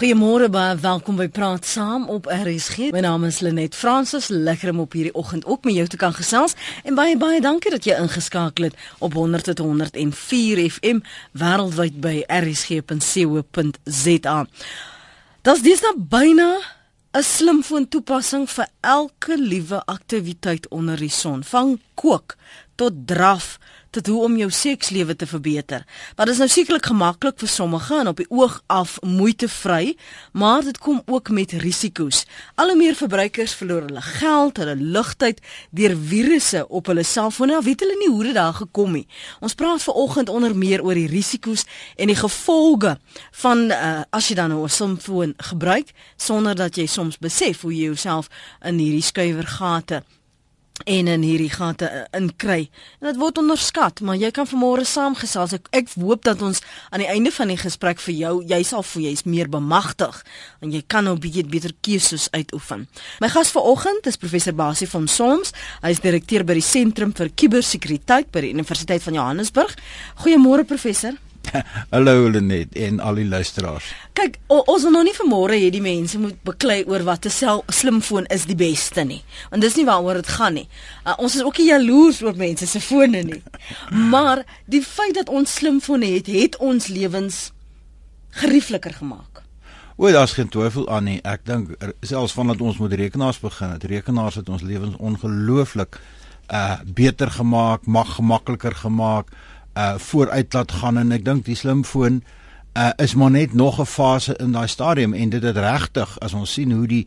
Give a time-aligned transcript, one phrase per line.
[0.00, 2.88] Goeiemôre baie welkom by Praat Saam op RSG.
[2.88, 4.30] My naam is Lenet Fransis.
[4.32, 6.56] Lekker om op hierdie oggend ook met jou te kan gesels
[6.88, 11.04] en baie baie dankie dat jy ingeskakel het op 100.104 FM
[11.36, 12.88] wêreldwyd by rsg.co.za.
[15.44, 16.48] Das dis nou byna
[17.12, 22.36] 'n slimfoon toepassing vir elke liewe aktiwiteit onder die son, van kook
[22.74, 23.58] tot draf
[23.90, 25.84] tot hoe om jou sekslewe te verbeter.
[26.16, 29.96] Wat is nou sekerlik gemaklik vir sommige en op die oog af moeitevry,
[30.32, 32.24] maar dit kom ook met risiko's.
[32.54, 35.40] Al hoe meer verbruikers verloor hulle geld, hulle ligtyd
[35.70, 37.52] deur virusse op hulle selfone.
[37.52, 39.06] Nou weet hulle nie hoe dit daar gekom het.
[39.40, 42.96] Ons praat veraloggend onder meer oor die risiko's en die gevolge
[43.42, 47.74] van uh, as jy dan nou 'n selfoon gebruik sonder dat jy soms besef hoe
[47.74, 48.28] jy jouself
[48.62, 50.02] in hierdie skuiwergate
[50.84, 52.68] en in hierdie gate uh, inkry.
[53.00, 55.54] En dit word onderskat, maar jy kan vanmôre saamgesels.
[55.58, 58.84] Ek, ek hoop dat ons aan die einde van die gesprek vir jou, jy sal
[58.86, 60.20] voel jy's meer bemagtig
[60.60, 62.86] en jy kan nou bietjie beter keuses uitoefen.
[63.20, 65.54] My gas vanoggend is professor Basie van Soms.
[65.84, 69.76] Hy is direkteur by die Sentrum vir Kubersekuriteit by die Universiteit van Johannesburg.
[70.24, 71.16] Goeiemôre professor.
[71.94, 73.90] Hallo Lenet en al die luisteraars.
[74.12, 78.26] Kyk, ons wil nog nie vanmôre hê die mense moet beklei oor wat 'n slimfoon
[78.26, 79.22] is die beste nie.
[79.50, 80.68] Want dis nie waaroor dit gaan nie.
[81.06, 83.42] Uh, ons is ook nie jaloers oor mense se fone nie.
[83.90, 87.52] Maar die feit dat ons slimfone het, het ons lewens
[88.30, 89.42] geriefliker gemaak.
[89.96, 91.20] O, daar's geen twyfel aan nie.
[91.22, 96.00] Ek dink selfs vandat ons met rekenaars begin het, rekenaars het ons lewens ongelooflik
[96.50, 99.30] uh beter gemaak, mag gemakliker gemaak
[99.76, 102.22] uh vooruit laat gaan en ek dink die slimfoon
[102.78, 106.32] uh is maar net nog 'n fase in daai stadium en dit het regtig as
[106.32, 107.06] ons sien hoe die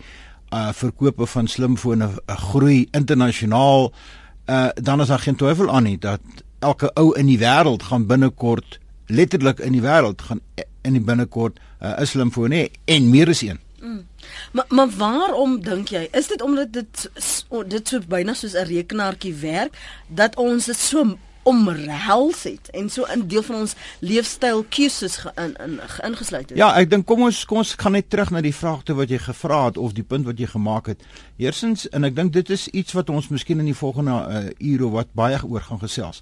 [0.54, 3.94] uh verkope van slimfone uh, groei internasionaal
[4.50, 6.22] uh dan is daar geen twyfel aan nie dat
[6.60, 10.42] elke ou in die wêreld gaan binnekort letterlik in die wêreld gaan
[10.82, 13.60] in die binnekort uh, 'n slimfoon hê en meer as een.
[13.82, 14.06] Mm.
[14.52, 16.08] Maar maar waarom dink jy?
[16.12, 17.10] Is dit omdat dit
[17.68, 23.06] dit so byna soos 'n rekenaartjie werk dat ons dit so omhels het en so
[23.06, 26.58] 'n deel van ons leefstyl keuses in in ingesluit het.
[26.58, 29.10] Ja, ek dink kom ons kom ons gaan net terug na die vraag toe wat
[29.10, 31.04] jy gevra het of die punt wat jy gemaak het.
[31.38, 34.86] Eersins en ek dink dit is iets wat ons miskien in die volgende uh, uur
[34.86, 36.22] of wat baie oor gaan gesels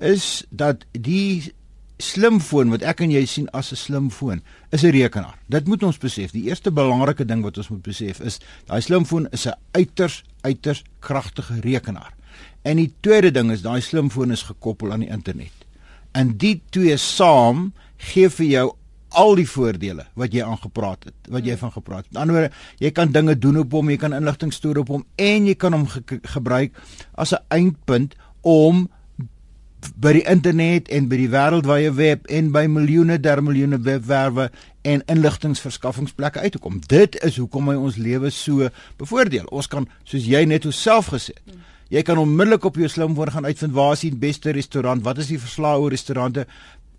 [0.00, 1.52] is dat die
[2.00, 4.42] slimfoon wat ek en jy sien as 'n slimfoon
[4.72, 5.38] is 'n rekenaar.
[5.48, 6.30] Dit moet ons besef.
[6.30, 10.82] Die eerste belangrike ding wat ons moet besef is daai slimfoon is 'n uiters uiters
[11.00, 12.14] kragtige rekenaar.
[12.62, 15.54] En die tweede ding is daai slimfoon is gekoppel aan die internet.
[16.12, 17.70] En die twee saam
[18.10, 18.66] gee vir jou
[19.10, 22.14] al die voordele wat jy aangepraat het, wat jy van gepraat het.
[22.14, 24.92] Aan die ander woorde, jy kan dinge doen op hom, jy kan inligting stoor op
[24.94, 26.76] hom en jy kan hom ge gebruik
[27.14, 28.88] as 'n eindpunt om
[29.96, 34.50] by die internet en by die wêreldwye web en by miljoene der miljoene webwerwe
[34.82, 36.80] en inligtingverskaffingsplekke uit te kom.
[36.86, 39.46] Dit is hoekom hy ons lewe so bevoordeel.
[39.50, 41.56] Ons kan soos jy net self gesê het.
[41.90, 45.30] Jy kan onmiddellik op jou slimfoon gaan uitvind waar is die beste restaurant, wat is
[45.32, 46.46] die verslae oor restaurante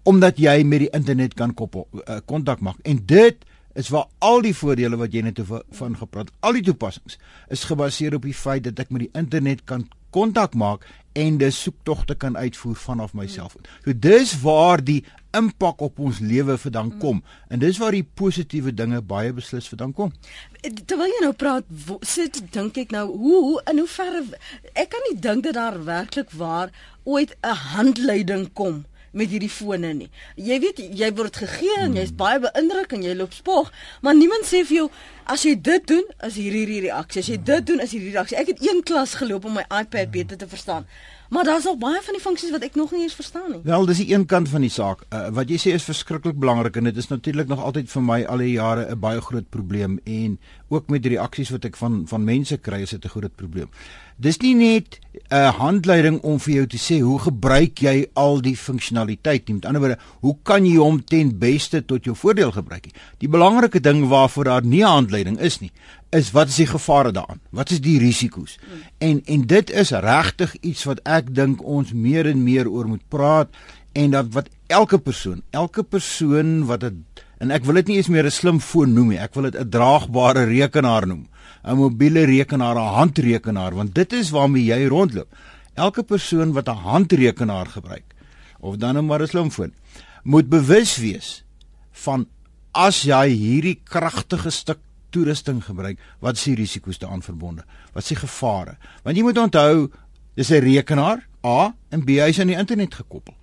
[0.04, 2.80] omdat jy met die internet kan koppel eh, kontak uh, maak.
[2.90, 3.38] En dit
[3.74, 5.40] is waar al die voordele wat jy net
[5.72, 7.18] van gepraat, al die toepassings
[7.50, 11.58] is gebaseer op die feit dat ek met die internet kan kontak maak en dis
[11.66, 13.66] soektogte kan uitvoer vanaf my selfoon.
[13.84, 15.02] So dis waar die
[15.36, 17.22] impak op ons lewe vandaan kom
[17.52, 20.14] en dis waar die positiewe dinge baie beslis vandaan kom.
[20.62, 21.68] Terwyl jy nou praat,
[22.08, 24.22] sit dink ek nou hoe, hoe in hoe ver
[24.76, 26.72] ek kan nie dink dat daar werklik waar
[27.04, 30.10] ooit 'n handleiding kom met hierdie fone nie.
[30.40, 34.48] Jy weet jy word gegee en jy's baie beïndruk en jy loop spog, maar niemand
[34.48, 34.90] sê vir jou
[35.32, 37.24] as jy dit doen, is hier hierdie reaksie.
[37.24, 38.40] As jy dit doen, is hierdie reaksie.
[38.40, 40.88] Ek het een klas geloop om my iPad beter te verstaan.
[41.32, 43.60] Maar daar's nog baie van die funksies wat ek nog nie eens verstaan nie.
[43.64, 45.06] Wel, dis die een kant van die saak.
[45.08, 48.18] Uh, wat jy sê is verskriklik belangrik en dit is natuurlik nog altyd vir my
[48.28, 52.04] al die jare 'n baie groot probleem en ook met die reaksies wat ek van
[52.08, 53.70] van mense kry is dit 'n groot probleem.
[54.18, 55.00] Dis nie net
[55.32, 59.56] 'n handleiding om vir jou te sê hoe gebruik jy al die funksionaliteit nie.
[59.56, 62.88] Met ander woorde, hoe kan jy hom ten beste tot jou voordeel gebruik?
[63.18, 65.72] Die belangrike ding waarvoor daar nie 'n handleiding is nie,
[66.12, 67.40] is wat is die gevare daaraan?
[67.56, 68.58] Wat is die risiko's?
[69.00, 73.04] En en dit is regtig iets wat ek dink ons meer en meer oor moet
[73.08, 73.50] praat
[73.96, 78.12] en dat wat elke persoon, elke persoon wat dit en ek wil dit nie eens
[78.12, 81.28] meer 'n slimfoon noem nie, ek wil dit 'n draagbare rekenaar noem.
[81.64, 85.30] 'n Mobiele rekenaar, 'n handrekenaar, want dit is waarmee jy rondloop.
[85.74, 88.06] Elke persoon wat 'n handrekenaar gebruik
[88.60, 89.74] of dan 'n maar 'n slimfoon,
[90.24, 91.44] moet bewus wees
[91.92, 92.28] van
[92.72, 94.80] as jy hierdie kragtige stuk
[95.12, 97.66] toerusting gebruik, wat is die risiko's daaraan verbonde?
[97.94, 98.78] Wat is die gevare?
[99.04, 99.92] Want jy moet onthou,
[100.36, 103.36] dis 'n rekenaar, A en B hy's aan die internet gekoppel.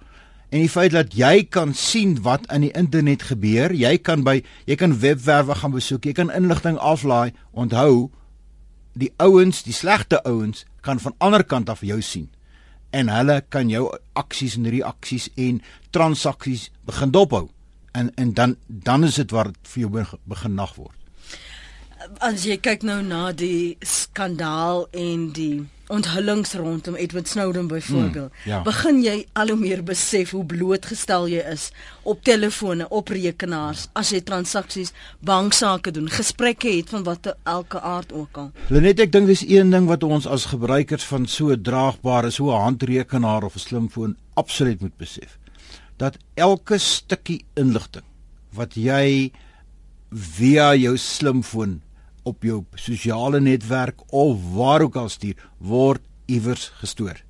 [0.48, 4.38] en die feit dat jy kan sien wat in die internet gebeur, jy kan by
[4.68, 7.34] jy kan webwerwe gaan besoek, jy kan inligting aflaai.
[7.52, 8.08] Onthou,
[8.98, 12.30] die ouens, die slegte ouens kan van ander kant af jou sien
[12.96, 13.84] en hulle kan jou
[14.16, 15.60] aksies en reaksies en
[15.92, 17.48] transaksies begin dophou.
[17.92, 20.97] En en dan dan is dit waar dit vir jou begin nag word.
[22.22, 28.50] As jy kyk nou na die skandaal en die onthullings rondom Edward Snowden byvoorbeeld, mm,
[28.50, 28.60] ja.
[28.62, 31.68] begin jy al hoe meer besef hoe blootgestel jy is
[32.08, 34.92] op telefone, op rekenaars as jy transaksies,
[35.24, 38.52] banksaake doen, gesprekke het van watter elke aard ook al.
[38.68, 42.52] Lenet, ek dink dis een ding wat ons as gebruikers van so 'n draagbare so
[42.52, 45.38] 'n handrekenaar of 'n slimfoon absoluut moet besef.
[45.96, 48.04] Dat elke stukkie inligting
[48.52, 49.32] wat jy
[50.10, 51.80] via jou slimfoon
[52.28, 57.24] op jou sosiale netwerk of waar ook al stuur word iewers gestoor.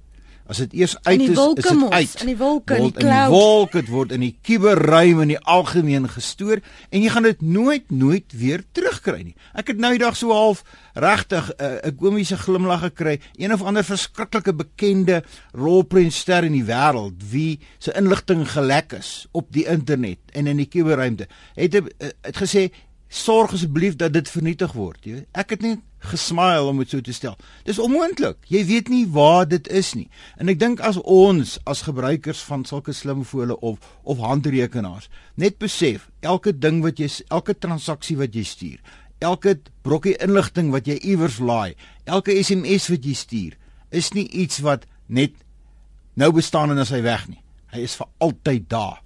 [0.48, 2.14] As dit eers uit is, is dit uit.
[2.22, 3.28] In die wolke, in die cloud.
[3.28, 7.28] In die wolk, dit word in die kuberruim in die algemeen gestoor en jy gaan
[7.28, 9.34] dit nooit nooit weer terugkry nie.
[9.52, 10.64] Ek het nou die dag so half
[10.96, 13.18] regtig eh, 'n uh, komiese glimlag gekry.
[13.36, 15.20] Een of ander verskriklike bekende
[15.52, 20.68] rolprentster in die wêreld wie se inligting gelek is op die internet en in die
[20.68, 21.28] kuberruimte.
[21.54, 22.72] Het het, uh, het gesê
[23.08, 25.05] sorg asseblief dat dit vernietig word.
[25.05, 27.34] Jy weet, ek het net gesmile om dit so te stel.
[27.66, 28.38] Dis onmoontlik.
[28.52, 30.06] Jy weet nie waar dit is nie.
[30.38, 36.08] En ek dink as ons as gebruikers van sulke slimfone of of handrekenaars net besef
[36.20, 38.78] elke ding wat jy elke transaksie wat jy stuur,
[39.19, 41.75] elke brokkie inligting wat jy iewers laai,
[42.06, 43.58] elke SMS wat jy stuur,
[43.90, 45.34] is nie iets wat net
[46.19, 47.43] nou bestaan en as hy weg nie.
[47.75, 49.02] Hy is vir altyd daar.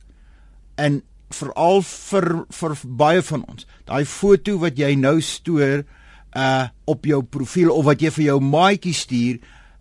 [0.80, 1.02] En
[1.34, 3.66] veral vir vir baie van ons.
[3.88, 5.84] Daai foto wat jy nou stoor
[6.36, 9.40] uh op jou profiel of wat jy vir jou maatjie stuur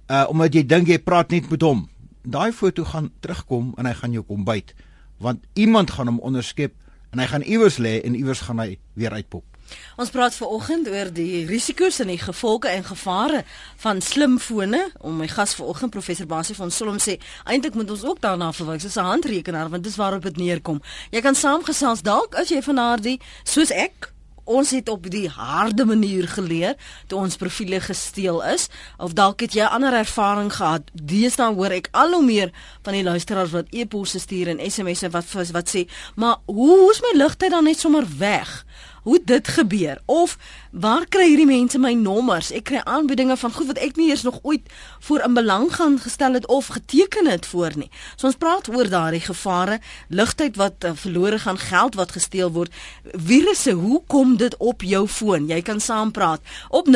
[0.09, 1.87] uh omdat jy dink jy praat net met hom.
[2.23, 4.75] Daai foto gaan terugkom en hy gaan jou kom byt
[5.21, 6.73] want iemand gaan hom onderskep
[7.13, 9.50] en hy gaan iewers lê en iewers gaan hy weer uitpop.
[9.97, 13.43] Ons praat ver oggend oor die risiko's en die gevolge en gevare
[13.83, 14.91] van slimfone.
[14.99, 18.85] Om my gas vanoggend professor Basie van Solom sê, eintlik moet ons ook daarna verwys
[18.85, 20.81] as 'n handrekenaar want dis waarop dit neerkom.
[21.11, 24.11] Jy kan saamgesels dalk as jy van daardie soos ek
[24.51, 26.75] ons het op die harde manier geleer
[27.07, 28.67] toe ons profile gesteel is
[28.97, 30.89] of dalk het jy ander ervaring gehad.
[30.93, 32.53] Deesdae hoor ek al hoe meer
[32.85, 37.13] van die luisteraars wat e-posse stuur en SMS'e wat wat sê, "Maar hoe is my
[37.17, 38.65] ligtyd dan net sommer weg?"
[39.01, 40.37] Hoe dit gebeur of
[40.71, 42.51] waar kry hierdie mense my nommers?
[42.55, 44.69] Ek kry aanbiedinge van goed wat ek nie eers nog ooit
[44.99, 47.89] voor in belang gaan gestel het of geteken het voor nie.
[48.15, 52.73] So ons praat oor daardie gevare, ligtheid wat uh, verlore gaan, geld wat gesteel word,
[53.11, 55.47] virusse, hoe kom dit op jou foon?
[55.49, 56.87] Jy kan saampraat op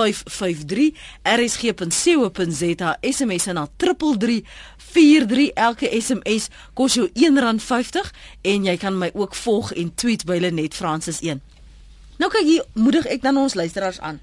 [0.00, 8.10] 0891104553 rsg.co.za SMS na 3343 elke SMS kos jou R1.50
[8.42, 11.40] en jy kan my ook volg en tweet by Lenet Francis 1.
[12.20, 14.20] Nou kyk hier moedig ek dan ons luisteraars aan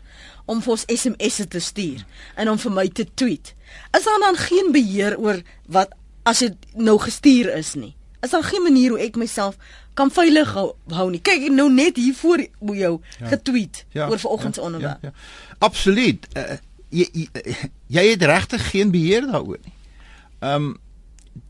[0.48, 2.04] om vir ons SMS'e te stuur
[2.40, 3.54] en om vir my te tweet.
[3.98, 5.96] Is daar dan geen beheer oor wat
[6.28, 7.96] as dit nou gestuur is nie?
[8.22, 9.58] Is daar geen manier hoe ek myself
[9.98, 11.22] kan veilig hou, hou nie?
[11.26, 12.44] Kyk nou net hier voor
[12.78, 13.28] jou ja.
[13.34, 15.02] getweet ja, oor vanoggend se ja, onderwerp.
[15.02, 15.56] Ja, ja.
[15.66, 16.28] Absoluut.
[16.38, 16.60] Uh,
[16.90, 17.56] jy, jy
[17.98, 19.74] jy het regtig geen beheer daaroor nie.
[20.40, 20.76] Ehm um,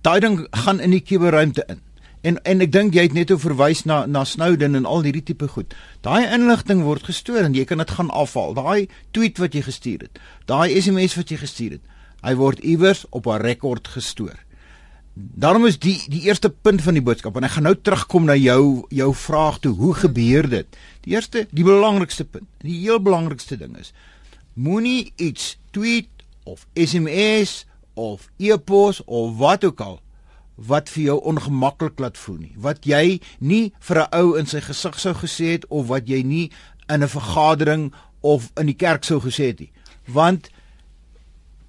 [0.04, 1.84] daai ding gaan in die kuberruimte in.
[2.28, 5.48] En en ek dink jy het net verwys na na Snowden en al hierdie tipe
[5.48, 5.76] goed.
[6.04, 8.56] Daai inligting word gestoor en jy kan dit gaan afhaal.
[8.58, 11.86] Daai tweet wat jy gestuur het, daai SMS wat jy gestuur het,
[12.26, 14.36] hy word iewers op 'n rekord gestoor.
[15.18, 18.36] Daarom is die die eerste punt van die boodskap en ek gaan nou terugkom na
[18.36, 20.78] jou jou vraag toe, hoe gebeur dit?
[21.02, 23.94] Die eerste, die belangrikste punt, die heel belangrikste ding is
[24.58, 26.10] moenie iets tweet
[26.44, 30.00] of SMS of e-pos of wat ook al
[30.56, 32.54] wat vir jou ongemaklik laat voel nie.
[32.58, 36.24] Wat jy nie vir 'n ou in sy gesig sou gesê het of wat jy
[36.24, 36.52] nie
[36.90, 39.72] in 'n vergadering of in die kerk sou gesê het nie.
[40.06, 40.50] Want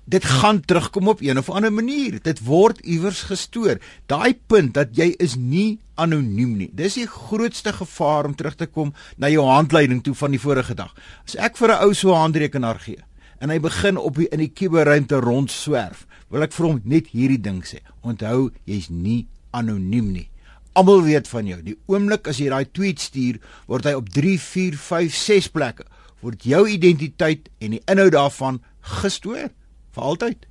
[0.09, 2.19] dit gaan terugkom op een of ander manier.
[2.23, 3.79] Dit word iewers gestoor.
[4.07, 6.71] Daai punt dat jy is nie anoniem nie.
[6.73, 10.75] Dis die grootste gevaar om terug te kom na jou handleiding toe van die vorige
[10.79, 10.95] dag.
[11.27, 13.03] As ek vir 'n ou so 'n handrekenaar gee
[13.41, 17.41] en hy begin op die, in die kuberruimte rondswerf, wil ek vir hom net hierdie
[17.41, 17.79] ding sê.
[18.03, 20.31] Onthou, jy's nie anoniem nie.
[20.75, 21.63] Almal weet van jou.
[21.63, 25.85] Die oomblik as jy daai tweet stuur, word hy op 3, 4, 5, 6 plekke
[26.21, 28.61] word jou identiteit en die inhoud daarvan
[28.99, 29.51] gestoor
[29.99, 30.47] vir altyd.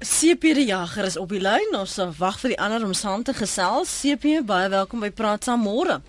[0.00, 1.76] CP die jager is op die lyn.
[1.76, 3.92] Ons wag vir die ander om saam te gesels.
[4.00, 6.00] CP, baie welkom by Praat saam môre.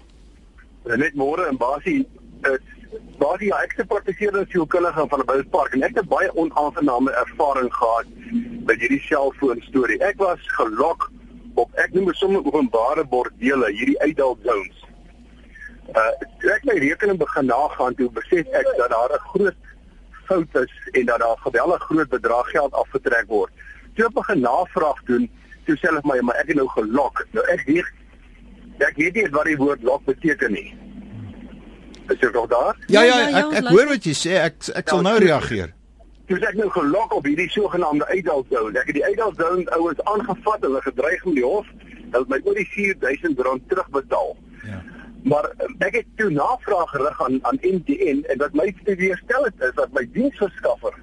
[0.88, 2.02] Net môre en basie
[2.48, 2.74] is
[3.20, 7.72] waar die ek se praktiseerde sielkundige van 'n Boupark en ek het baie onaangename ervaring
[7.74, 8.08] gehad
[8.68, 10.00] met hierdie selfoon storie.
[10.00, 11.12] Ek was gelok
[11.56, 14.78] op ek noem sommer openbare bordele, hierdie adult zones.
[15.96, 16.14] Uh
[16.56, 19.67] ek my rekening begin nagaan toe besef ek dat daar 'n groot
[20.28, 23.52] fout is en dat daar 'n geweldige groot bedrag geld afgetrek word.
[23.96, 25.30] Toe ek begin navraag doen,
[25.66, 27.26] toe self my maar ek het nou gelok.
[27.32, 27.90] Nou ek weet
[28.78, 30.76] ek weet nie wat die woord lok beteken nie.
[32.08, 32.76] Is jy nog daar?
[32.88, 34.38] Ja ja, ek ek hoor wat jy sê.
[34.44, 35.74] Ek ek sal nou reageer.
[36.28, 38.80] Dis ek nou gelok op hierdie sogenaamde adult zone.
[38.80, 41.68] Ek het die adult zone ouens aangevat, hulle gedreig met die hof.
[42.12, 44.36] Hulle het my oor die 4000 rand terugbetaal.
[45.24, 49.74] Maar ek het toe navraag gerig aan aan MTN en wat my weerstel het is
[49.76, 50.94] dat my diensverskaffer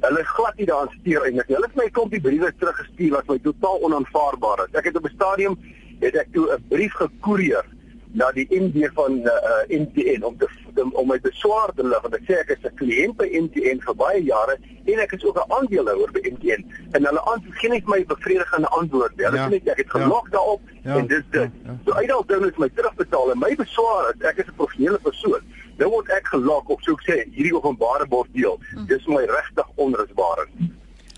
[0.00, 1.48] hulle glad nie daaraan steur eintlik.
[1.50, 4.78] Hulle het my klompie briewe teruggestuur wat my totaal onaanvaarbaar is.
[4.78, 5.58] Ek het op 'n stadium
[6.00, 7.64] het ek toe 'n brief gekoerier
[8.12, 10.48] na die MD van uh, uh, MTN om te
[10.82, 13.82] om, om my beswaar te lig want ek sê ek is 'n kliënt by MTN
[13.86, 14.56] vir baie jare
[14.92, 18.68] en ek is ook 'n aandeelhouer by MTN en hulle antwoord geen net my bevredigende
[18.80, 19.24] antwoord nie.
[19.26, 21.50] Hulle ja, sê net ek het gelok ja, daarop ja, en dis dit.
[21.64, 21.78] Ja, ja.
[21.84, 25.42] So uitdaging dan is my terugbetaal en my beswaar is ek is 'n professionele persoon.
[25.78, 28.58] Nou word ek gelok op so ek sê hierdie openbare bordeel.
[28.70, 28.86] Hm.
[28.86, 30.46] Dis my regtig onrusbaar.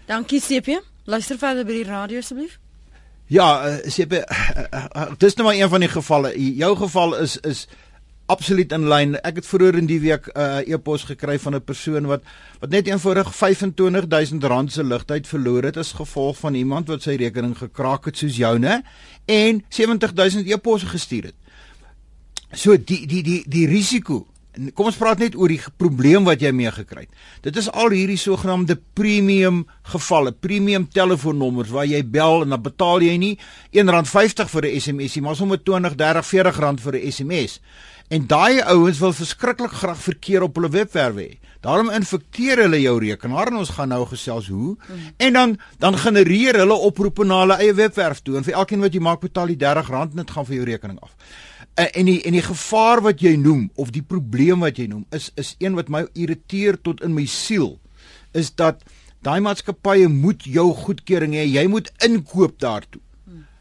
[0.07, 0.81] Dankie CP.
[1.05, 2.59] Luister verder by die radio asseblief.
[3.31, 6.33] Ja, uh, eh, sepe uh, uh, dis nou maar een van die gevalle.
[6.57, 7.69] Jou geval is is
[8.31, 9.17] absoluut in lyn.
[9.27, 12.23] Ek het vroeër in die week 'n uh, e-pos gekry van 'n persoon wat
[12.61, 17.17] wat net eenvoudig 25000 rand se ligtheid verloor het as gevolg van iemand wat sy
[17.17, 18.83] rekening gekraak het soos joune
[19.27, 21.39] en 70000 e-posse gestuur het.
[22.53, 24.27] So die die die die risiko
[24.75, 27.13] Kom ons praat net oor die probleem wat jy mee gekry het.
[27.47, 33.05] Dit is al hierdie sogenaamde premium gevalle, premium telefoonnommers waar jy bel en dan betaal
[33.07, 33.37] jy nie
[33.71, 37.61] R1.50 vir 'n SMS nie, maar sommer 20, 30, 40 rand vir 'n SMS.
[38.11, 41.39] En daai ouens wil verskriklik graag verkeer op hulle webwerf hê.
[41.63, 44.75] Daarom infekteer hulle jou rekenaar en ons gaan nou gesels hoe.
[44.75, 44.97] Mm.
[45.17, 48.95] En dan dan genereer hulle oproepe na hulle eie webwerf toe en vir elkeen wat
[48.95, 51.15] jy maak betaal jy R30 en dit gaan vir jou rekening af.
[51.81, 55.07] Uh, en die en die gevaar wat jy noem of die probleem wat jy noem
[55.17, 57.79] is is een wat my irriteer tot in my siel
[58.37, 58.83] is dat
[59.25, 61.47] daai maatskappye moet jou goedkeuring hê.
[61.49, 63.01] Jy moet inkoop daartoe.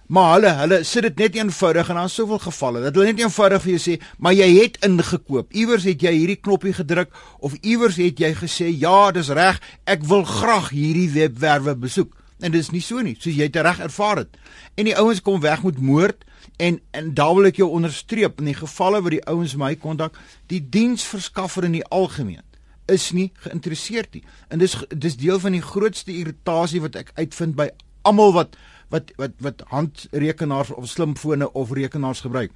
[0.10, 3.64] Maar hulle hulle sit dit net eenvoudig en daar's soveel gevalle dat hulle net eenvoudig
[3.64, 5.54] vir jou sê maar jy het ingekoop.
[5.54, 10.04] Iewers het jy hierdie knoppie gedruk of iewers het jy gesê ja dis reg ek
[10.12, 13.80] wil graag hierdie webwerwe besoek en dit is nie so nie soos jy dit reg
[13.86, 14.42] ervaar het.
[14.76, 16.26] En die ouens kom weg met moord
[16.60, 20.18] En en daar wil ek jou onderstreep in die gevalle waar die ouens my kontak,
[20.52, 22.44] die diensverskaffer in die algemeen
[22.92, 24.24] is nie geïnteresseerd nie.
[24.50, 27.70] En dis dis deel van die grootste irritasie wat ek uitvind by
[28.08, 28.58] almal wat
[28.92, 32.52] wat wat wat handrekenaars of slimfone of rekenaars gebruik.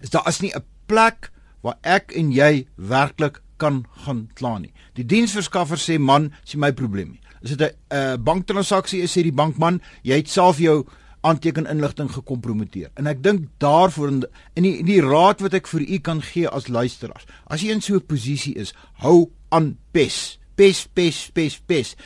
[0.00, 4.72] Is daar is nie 'n plek waar ek en jy werklik kan gaan kla nie.
[4.94, 7.20] Die diensverskaffer sê man, dis my probleem nie.
[7.42, 10.86] As dit 'n uh, banktransaksie is, sê die bankman, jy het self jou
[11.26, 12.90] aanteken inligting gekompromiteer.
[12.94, 14.20] En ek dink daarvoor in
[14.54, 17.26] die, in die raad wat ek vir u kan gee as luisteraars.
[17.50, 20.38] As jy in so 'n posisie is, hou aan pes.
[20.56, 21.96] Pes, pes, pes, pes.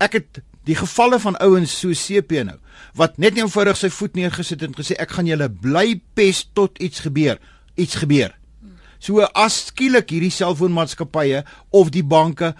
[0.00, 2.58] Ek het die gevalle van ouens so CP nou
[2.98, 6.78] wat net eenvoudig sy voet neergesit het en gesê ek gaan julle bly pes tot
[6.78, 7.38] iets gebeur.
[7.76, 8.32] Iets gebeur.
[8.98, 12.54] So as skielik hierdie selfoonmaatskappye of die banke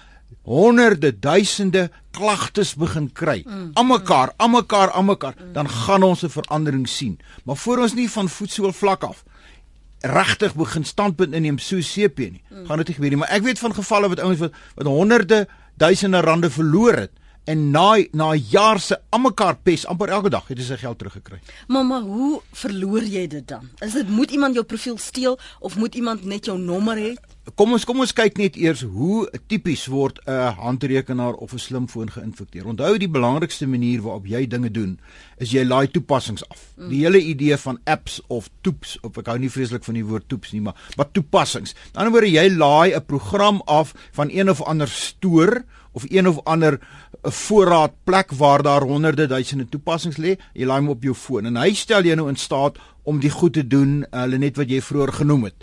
[0.44, 3.42] honderde duisende klagtes begin kry.
[3.46, 3.70] Mm.
[3.74, 5.52] Almekaar, almekaar, almekaar, mm.
[5.52, 7.18] dan gaan ons 'n verandering sien.
[7.44, 9.24] Maar voor ons nie van voetsool vlak af
[10.00, 12.66] regtig begin standpunt inneem so CP nie, mm.
[12.66, 13.18] gaan dit nie gebeur nie.
[13.18, 15.48] Maar ek weet van gevalle wat ouens wat wat honderde
[15.80, 17.10] duisende rande verloor het
[17.44, 21.40] en na na jaar se almekaar pes amper elke dag het hy sy geld teruggekry.
[21.68, 23.68] Mamma, hoe verloor jy dit dan?
[23.84, 27.14] Is dit moet iemand jou profiel steel of moet iemand net jou nommer hê?
[27.58, 32.08] Kom ons kom ons kyk net eers hoe tipies word 'n handrekenaar of 'n slimfoon
[32.08, 32.64] geïnfekteer.
[32.64, 34.98] Onthou die belangrikste manier waarop jy dinge doen
[35.36, 36.72] is jy laai toepassings af.
[36.76, 36.88] Mm.
[36.88, 40.28] Die hele idee van apps of toeps of ek hou nie vreeslik van die woord
[40.28, 41.74] toeps nie, maar wat toepassings.
[41.74, 46.04] Aan die ander woorde jy laai 'n program af van een of ander stoor of
[46.10, 46.78] een of ander
[47.22, 51.46] 'n voorraad plek waar daar honderde duisende toepassings lê, jy laai hom op jou foon
[51.46, 54.68] en hy stel jou nou in staat om die goed te doen, hulle net wat
[54.68, 55.54] jy vroeër genoem het.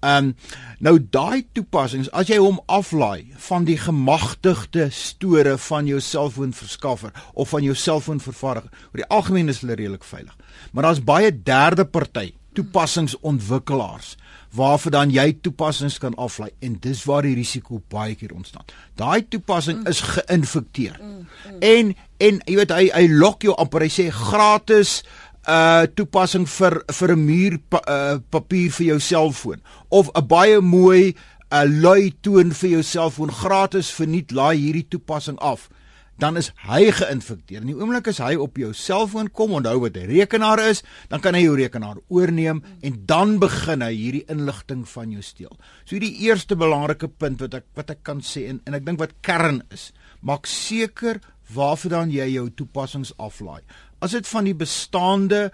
[0.00, 0.34] Ehm um,
[0.78, 7.48] nou daai toepassings as jy hom aflaai van die gemagtigde store van jou selfoonverskaffer of
[7.48, 10.36] van jou selfoonvervaardiger, oor die algemeen is hulle redelik veilig.
[10.72, 14.16] Maar daar's baie derde party toepassingsontwikkelaars
[14.56, 18.64] waarvoor dan jy toepassings kan aflaai en dis waar die risiko baie keer ontstaan.
[18.96, 20.98] Daai toepassing is geïnfekteer.
[21.00, 21.58] Mm, mm.
[21.60, 25.02] En en jy weet hy hy lok jou amper hy sê gratis
[25.48, 30.60] uh toepassing vir vir 'n muur pa, uh, papier vir jou selfoon of 'n baie
[30.60, 31.14] mooi
[31.50, 35.68] 'n lui toon vir jou selfoon gratis verniet laai hierdie toepassing af
[36.18, 37.62] dan is hy geïnfekteer.
[37.62, 41.20] In die oomblik as hy op jou selfoon kom, onthou wat 'n rekenaar is, dan
[41.20, 45.56] kan hy jou rekenaar oorneem en dan begin hy hierdie inligting van jou steel.
[45.84, 48.98] So die eerste belangrike punt wat ek wat ek kan sê en en ek dink
[48.98, 51.20] wat kern is, maak seker
[51.54, 53.62] waarvandaan jy jou toepassings aflaai.
[54.00, 55.50] As dit van die bestaande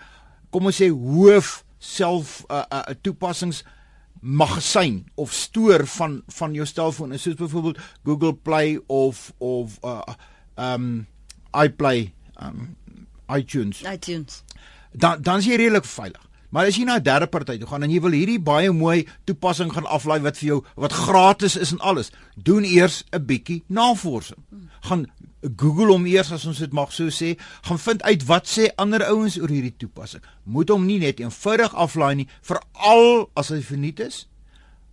[0.50, 3.64] kom ons sê hoof self 'n uh, uh, toepassings
[4.24, 10.00] magasyn of stoor van van jou selfoon soos byvoorbeeld Google Play of of uh,
[10.56, 11.06] um
[11.52, 12.76] iPlay um
[13.28, 13.82] iTunes.
[13.82, 14.42] iTunes.
[14.92, 16.20] Dan dan is jy redelik veilig.
[16.54, 19.08] Maar as jy na 'n derde party toe gaan en jy wil hierdie baie mooi
[19.26, 23.64] toepassing gaan aflaai wat vir jou wat gratis is en alles, doen eers 'n bietjie
[23.66, 24.38] navorsing.
[24.80, 25.10] Gaan
[25.56, 29.02] Google hom eers as ons dit mag so sê, gaan vind uit wat sê ander
[29.04, 30.22] ouens oor hierdie toepassing.
[30.44, 34.28] Moet hom nie net eenvoudig aflaai nie, veral as hy verniet is,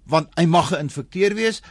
[0.04, 1.62] want hy mag geïnfekteer wees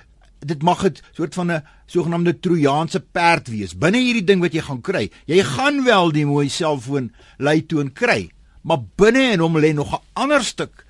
[0.40, 3.78] dit mag 'n soort van 'n sogenaamde trojaanse perd wees.
[3.78, 7.92] Binne hierdie ding wat jy gaan kry, jy gaan wel die mooi selfoon lei toon
[7.92, 8.30] kry,
[8.62, 10.86] maar binne in hom lê nog 'n ander stuk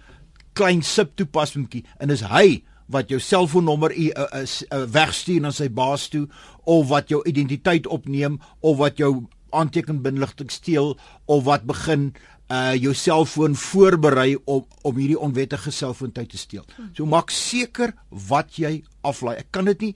[0.53, 5.69] klein subtoepassingkie en is hy wat jou selfoonnommer is uh, uh, uh, wegstuur na sy
[5.69, 6.27] baas toe
[6.65, 12.13] of wat jou identiteit opneem of wat jou aantekenbinligting steel of wat begin
[12.51, 16.65] uh jou selfoon voorberei om om hierdie onwettige selfoontyd te steel.
[16.95, 19.37] So maak seker wat jy aflaai.
[19.39, 19.95] Ek kan dit nie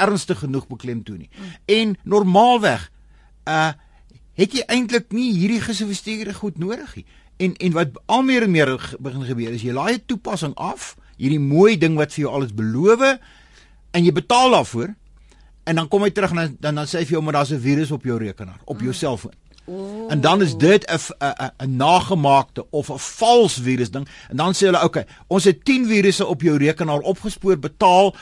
[0.00, 1.30] ernstig genoeg beklemtoon nie.
[1.68, 2.90] En normaalweg
[3.46, 3.72] uh
[4.40, 7.04] het jy eintlik nie hierdie gesofistikeerde goed nodig nie.
[7.36, 10.96] En en wat al meer en meer begin gebeur is jy laai 'n toepassing af,
[11.16, 13.18] hierdie mooi ding wat vir jou alles beloof
[13.90, 14.94] en jy betaal daarvoor
[15.64, 17.60] en dan kom hy terug en dan dan sê hy vir jou maar daar's 'n
[17.60, 19.34] virus op jou rekenaar, op jou selfoon.
[20.08, 20.98] En dan is dit 'n
[21.64, 25.86] 'n nagemaakte of 'n vals virus ding en dan sê hulle okay, ons het 10
[25.86, 28.16] virusse op jou rekenaar opgespoor, betaal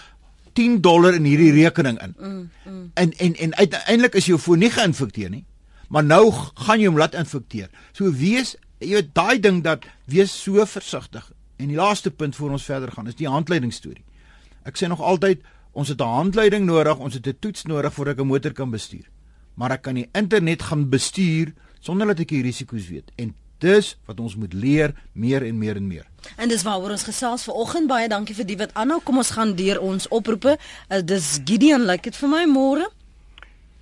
[0.52, 2.14] 10 dollar in hierdie rekening in.
[2.18, 2.90] Mm, mm.
[2.94, 5.44] En en en uiteindelik is jou foon nie geïnfekteer nie,
[5.88, 7.70] maar nou gaan jy hom laat infekteer.
[7.92, 11.32] So wees jy weet daai ding dat wees so versigtig.
[11.56, 14.04] En die laaste punt voor ons verder gaan is die handleiding storie.
[14.62, 15.42] Ek sê nog altyd
[15.72, 18.70] ons het 'n handleiding nodig, ons het 'n toets nodig voordat ek 'n motor kan
[18.70, 19.08] bestuur
[19.58, 23.10] maar ek kan die internet gaan bestuur sonder dat ek die risiko's weet.
[23.18, 26.06] En dis wat ons moet leer meer en meer en meer.
[26.38, 27.90] En dis waaroor ons gesels vanoggend.
[27.90, 29.00] Baie dankie vir die wat aanhou.
[29.04, 30.56] Kom ons gaan deur ons oproepe.
[30.88, 32.86] Uh, dis Gideon, lyk like dit vir my môre?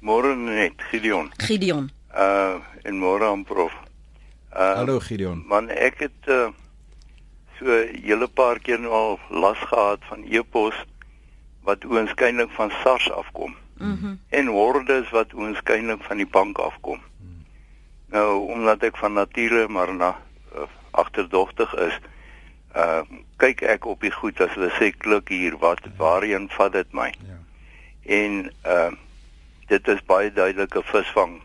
[0.01, 1.29] Môre net, Gideon.
[1.45, 1.91] Gideon.
[2.17, 3.73] Uh en môre aan prof.
[4.55, 5.43] Uh Hallo Gideon.
[5.51, 6.49] Man, ek het uh
[7.59, 10.77] so 'n hele paar keer nou al las gehad van e-pos
[11.65, 13.57] wat oënskynlik van SARS afkom.
[13.79, 14.07] Mhm.
[14.07, 17.01] Mm en hordes wat oënskynlik van die bank afkom.
[17.21, 17.45] Mm.
[18.07, 20.17] Nou omdat ek van nature maar na
[20.55, 21.99] uh, agterdogtig is,
[22.77, 23.01] uh
[23.37, 25.91] kyk ek op die goed as hulle sê klik hier wat ja.
[25.97, 27.13] waarheen vat dit my.
[27.29, 27.39] Ja.
[28.21, 28.93] En uh
[29.67, 31.41] dit is baie duidelike visvang.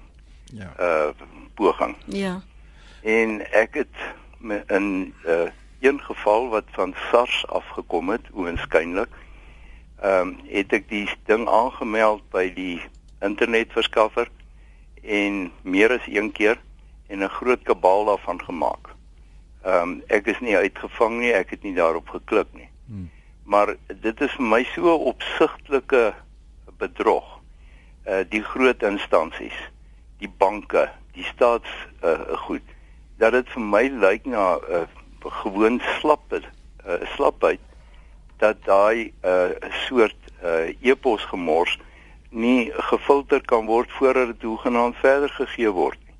[0.53, 0.71] Ja.
[0.79, 1.09] Uh
[1.55, 1.95] poging.
[2.05, 2.41] Ja.
[3.01, 3.97] En ek het
[4.67, 5.49] in uh
[5.81, 9.09] een geval wat van SARS afgekom het oënskynlik
[10.01, 12.81] ehm um, het ek die ding aangemeld by die
[13.21, 14.29] internetverskaffer
[15.01, 16.57] en meer as een keer
[17.07, 18.89] en 'n groot kabaal daarvan gemaak.
[19.63, 22.69] Ehm um, ek is nie uitgevang nie, ek het nie daarop geklik nie.
[22.85, 23.09] Hmm.
[23.43, 26.13] Maar dit is vir my so opsigtelike
[26.77, 27.39] bedrog.
[28.07, 29.57] Uh die groot instansies,
[30.17, 31.69] die banke, die staats
[32.03, 32.65] uh goed
[33.17, 36.41] dat dit vir my lyk na 'n uh, gewoon slap uh,
[37.13, 37.59] slapheid
[38.41, 39.53] dat daai uh,
[39.85, 41.77] soort uh, e-pos gemors
[42.31, 46.15] nie gefilter kan word voordat dit hoegenaamd verder gegee word nie.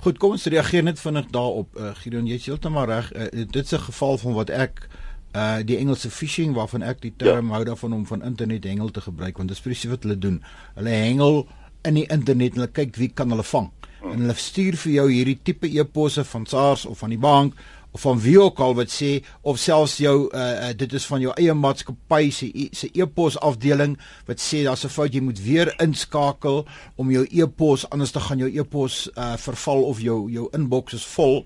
[0.00, 1.74] Goed, kom ons reageer net vinnig daarop.
[1.76, 3.10] Uh, Gideon, jy is heeltemal reg.
[3.12, 4.88] Uh, dit is 'n geval van wat ek
[5.36, 7.54] uh die Engelse phishing waarvan ek die term ja.
[7.54, 10.42] hou daarvan om van internet hengel te gebruik want dit is presies wat hulle doen.
[10.74, 11.46] Hulle hengel
[11.82, 13.70] in die internet en hulle kyk wie kan hulle vang.
[14.00, 14.10] Hmm.
[14.10, 17.54] En hulle stuur vir jou hierdie tipe e-posse van SARS of van die bank
[17.90, 21.32] of van wie ook al wat sê of selfs jou uh, dit is van jou
[21.36, 23.96] eie maatskappy se se e-pos afdeling
[24.28, 28.38] wat sê daar's 'n fout jy moet weer inskakel om jou e-pos anders te gaan
[28.38, 31.44] jou e-pos uh, verval of jou jou inbox is vol.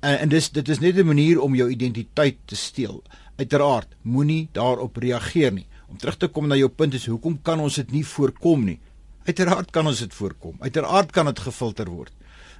[0.00, 3.02] Uh, en dis dit is net 'n manier om jou identiteit te steel.
[3.36, 5.66] Uiteraard moenie daarop reageer nie.
[5.88, 8.80] Om terug te kom na jou punt is hoekom kan ons dit nie voorkom nie?
[9.26, 10.56] Uiteraard kan ons dit voorkom.
[10.60, 12.12] Uiteraard kan dit gefilter word.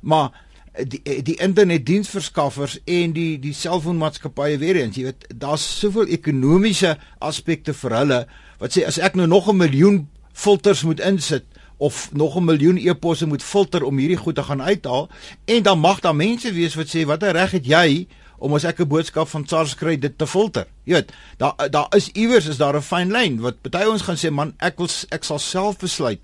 [0.02, 0.30] Maar
[0.78, 7.74] die die internetdiensverskaffers en die die selfoonmaatskappye weer eens jy weet daar's soveel ekonomiese aspekte
[7.74, 8.20] vir hulle
[8.60, 11.44] wat sê as ek nou nog 'n miljoen filters moet insit
[11.78, 15.08] of nog 'n miljoen e-posse moet filter om hierdie goed te gaan uithaal
[15.44, 18.06] en dan mag daar mense wees wat sê watter reg het jy
[18.38, 20.66] om as ek 'n boodskap van SARS kry dit te filter.
[20.84, 24.16] Jy weet, daar daar is iewers is daar 'n fyn lyn wat party ons gaan
[24.16, 26.20] sê man, ek wil ek sal self besluit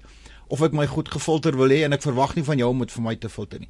[0.48, 2.92] of ek my goed gefilter wil hê en ek verwag nie van jou om dit
[2.92, 3.68] vir my te filter nie.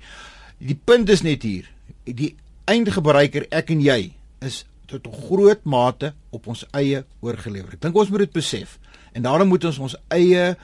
[0.59, 1.69] Die punt is net hier,
[2.05, 2.35] die
[2.71, 4.15] eindgebruiker ek en jy
[4.45, 7.73] is tot 'n groot mate op ons eie oorgelewer.
[7.73, 8.79] Ek dink ons moet dit besef.
[9.13, 10.57] En daarom moet ons ons eie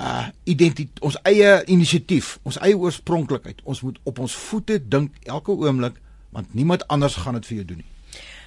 [0.00, 5.52] uh identiteit, ons eie inisiatief, ons eie oorspronklikheid, ons moet op ons voete dink elke
[5.52, 7.90] oomblik want niemand anders gaan dit vir jou doen nie.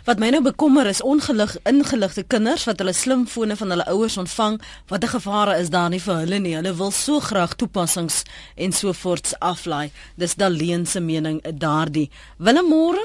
[0.06, 4.60] Wat my nou bekommer is ongelig ingeligte kinders wat hulle slimfone van hulle ouers ontvang.
[4.92, 6.52] Watter gevare is daar nie vir hulle nie?
[6.54, 8.20] Hulle wil so graag toepassings
[8.54, 9.90] en so voorts aflaai.
[10.22, 12.12] Dis Daleen se mening daardie.
[12.38, 13.02] Willem môre?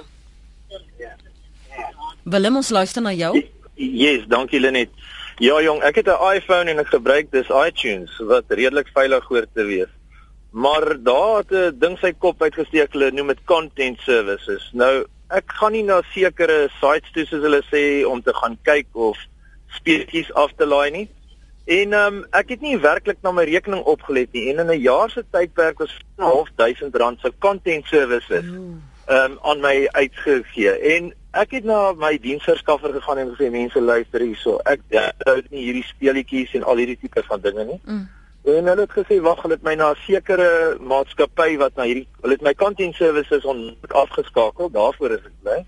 [2.28, 3.30] Willem ons luister na jou.
[3.80, 4.92] Yes, dankie Lenet.
[5.40, 9.48] Ja jong, ek het 'n iPhone en ek gebruik dis iTunes wat redelik veilig hoort
[9.54, 9.88] te wees.
[10.52, 14.68] Maar daar het 'n ding sy kop uitgesteek, hulle noem dit content services.
[14.72, 18.88] Nou, ek gaan nie na sekere sites toe soos hulle sê om te gaan kyk
[18.94, 19.18] of
[19.76, 21.08] speletjies af te laai nie.
[21.70, 24.80] En ehm um, ek het nie werklik na my rekening opgelet nie en in 'n
[24.80, 30.72] jaar se tydperk was half duisend rand se content services ehm um, aan my uitgegee.
[30.94, 34.58] En ek het na my diensverskaffer gegaan en gesê mense luister hierso.
[34.64, 34.80] Ek
[35.26, 37.80] hou nie hierdie speletjies en al hierdie tipe van dinge nie.
[37.84, 38.08] Mm.
[38.44, 42.08] En hulle het gesê wag, hulle het my na 'n sekere maatskappy wat na hierdie
[42.22, 44.70] hulle het my content services on afgeskakel.
[44.70, 45.66] Daarvoor is ek bly.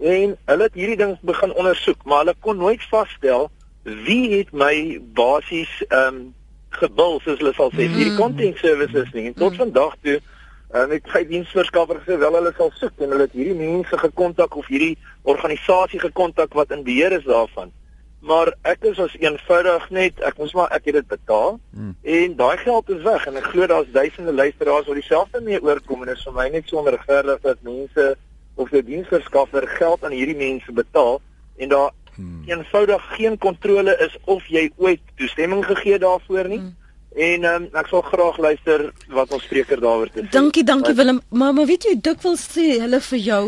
[0.00, 3.50] En hulle het hierdie ding begin ondersoek, maar hulle kon nooit vasstel
[3.82, 6.34] wie het my basies ehm um,
[6.68, 7.94] gebul soos hulle sal sê, mm.
[7.94, 9.26] hierdie content services nie.
[9.26, 9.56] En tot mm.
[9.56, 10.20] vandag toe
[10.72, 14.54] En ek het diensverskaffer gesê wel hulle sal soek en hulle het hierdie mense gekontak
[14.56, 14.94] of hierdie
[15.28, 17.68] organisasie gekontak wat in beheer is daarvan.
[18.22, 21.94] Maar ek is as eenvoudig net ek moes maar ek het dit betaal hmm.
[22.02, 26.04] en daai geld is weg en ek glo daar's duisende luisteraars wat dieselfde mee oorkom
[26.04, 28.06] en dit is vir my net so onregverdig dat mense
[28.54, 31.20] of 'n diensverskaffer geld aan hierdie mense betaal
[31.56, 32.44] en daar hmm.
[32.46, 36.62] eenvoudig geen kontrole is of jy ooit toestemming gegee daarvoor nie.
[36.62, 36.80] Hmm
[37.12, 40.30] En um, ek sal graag luister wat ons spreker daaroor te sê.
[40.32, 41.20] Dankie, dankie Willem.
[41.28, 43.42] Maar maar weet jy, dikwels sê hulle vir jou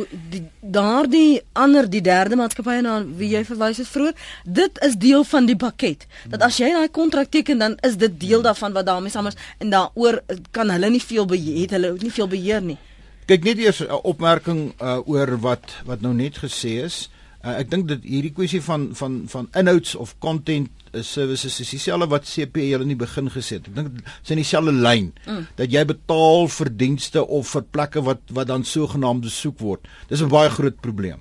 [0.61, 5.49] daardie ander die derde maatskappy na wie jy verwys het vroeër, dit is deel van
[5.49, 6.05] die pakket.
[6.29, 9.41] Dat as jy daai kontrak teken, dan is dit deel daarvan wat daarmee saam is
[9.65, 10.21] en daaroor
[10.53, 12.77] kan hulle nie veel beheer het hulle nie veel beheer nie.
[13.25, 17.09] Kyk net eers 'n opmerking uh, oor wat wat nou net gesê is.
[17.45, 21.75] Uh, ek dink dat hierdie kwessie van van van inhouds of content uh, services is
[21.75, 23.69] dieselfde wat CPE hulle in die begin gesê het.
[23.69, 25.43] Ek dink dit is in dieselfde lyn mm.
[25.59, 29.85] dat jy betaal vir dienste of vir plekke wat wat dan sogenaamd besoek word.
[30.09, 31.21] Dis 'n baie groot probleem.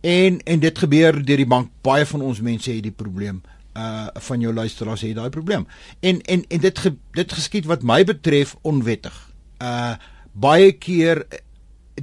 [0.00, 1.68] En en dit gebeur deur die bank.
[1.84, 3.42] Baie van ons mense het die probleem
[3.76, 5.66] uh van jou luisteraars het daai probleem.
[6.00, 9.30] En en en dit ge, dit geskied wat my betref onwettig.
[9.60, 9.94] Uh
[10.32, 11.26] baie keer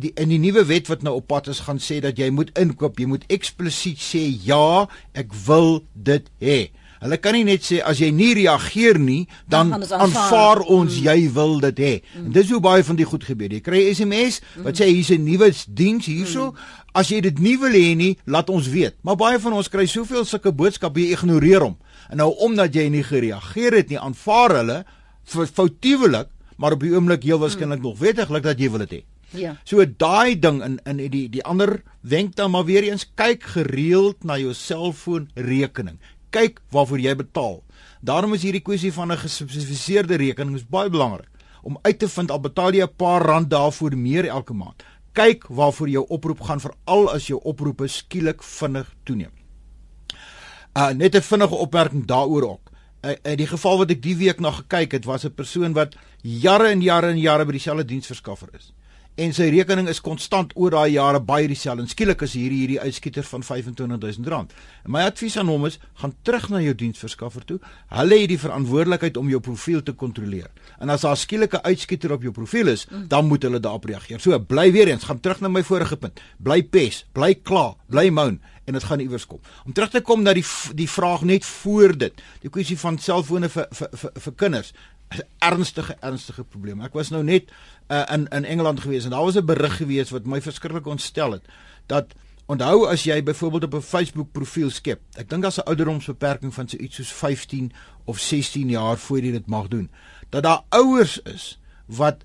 [0.02, 2.52] die in die nuwe wet wat nou op pad is gaan sê dat jy moet
[2.60, 6.60] inkoop, jy moet eksplisiet sê ja, ek wil dit hê.
[6.98, 11.04] Hulle kan nie net sê as jy nie reageer nie, dan, aanvaar ons mm.
[11.06, 11.94] jy wil dit hê.
[12.02, 12.26] Mm.
[12.26, 13.54] En dis hoe baie van die goed gebeur.
[13.54, 14.78] Jy kry 'n SMS wat mm.
[14.80, 16.52] sê hier's 'n nuwe diens hierso.
[16.52, 16.58] Mm.
[16.98, 18.96] As jy dit nie wil hê nie, laat ons weet.
[19.04, 21.78] Maar baie van ons kry soveel sulke boodskappe, jy ignoreer hom.
[22.10, 24.86] En nou omdat jy nie gereageer het nie, aanvaar hulle
[25.28, 27.84] foutiewelik, maar op die oomblik heel waarskynlik mm.
[27.84, 29.04] nog wettiglik dat jy wil dit hê.
[29.36, 29.58] Ja.
[29.68, 34.24] So daai ding in in die die ander wenk dan maar weer eens kyk gereeld
[34.24, 36.00] na jou selfoon rekening.
[36.30, 37.64] Kyk waarvoor jy betaal.
[38.02, 41.30] Daarom is hierdie kwessie van 'n gespesifiseerde rekening is baie belangrik
[41.64, 44.84] om uit te vind al betaal jy 'n paar rand daarvoor meer elke maand.
[45.14, 49.32] Kyk waarvoor jou oproep gaan veral as jou oproepe skielik vinnig toeneem.
[50.74, 52.72] Uh net 'n vinnige opmerking daaroor ook.
[53.02, 55.96] Uh, in die geval wat ek die week na gekyk het, was 'n persoon wat
[56.22, 58.74] jare en jare en jare by dieselfde diensverskaffer is
[59.18, 61.84] en sy rekening is konstant oor daai jare baie dieselfde.
[61.84, 64.58] En skielik is hierdie hierdie uitskieter van R25000.
[64.86, 67.60] En my advies aan hom is, gaan terug na jou diensverskaffer toe.
[67.94, 70.52] Hulle het die verantwoordelikheid om jou profiel te kontroleer.
[70.80, 73.08] En as daar skielike uitskieter op jou profiel is, mm.
[73.10, 74.22] dan moet hulle daarop reageer.
[74.22, 76.22] So bly weer eens, gaan terug na my vorige punt.
[76.38, 79.40] Bly pes, bly kla, bly moan en dit gaan iewers kom.
[79.66, 80.44] Om terug te kom na die
[80.76, 84.74] die vraag net voor dit, die kwessie van selfone vir vir vir, vir kinders
[85.40, 86.84] ernstige ernstige probleme.
[86.84, 87.52] Ek was nou net
[87.88, 91.32] uh, in in Engeland gewees en daar was 'n berig gewees wat my verskriklik ontstel
[91.32, 91.46] het
[91.88, 92.14] dat
[92.48, 95.02] onthou as jy byvoorbeeld op 'n Facebook profiel skep.
[95.16, 97.72] Ek dink daar's 'n ouderdomsbeperking van so iets soos 15
[98.06, 99.90] of 16 jaar voor jy dit mag doen.
[100.30, 102.24] Dat daar ouers is wat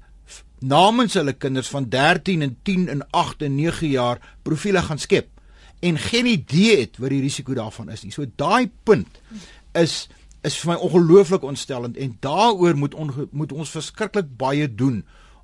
[0.58, 5.28] namens hulle kinders van 13 en 10 en 8 en 9 jaar profile gaan skep
[5.82, 8.12] en geen idee het wat die risiko daarvan is nie.
[8.12, 9.20] So daai punt
[9.72, 10.08] is
[10.42, 15.02] is vir my ongelooflik ontstellend en daaroor moet onge, moet ons verskriklik baie doen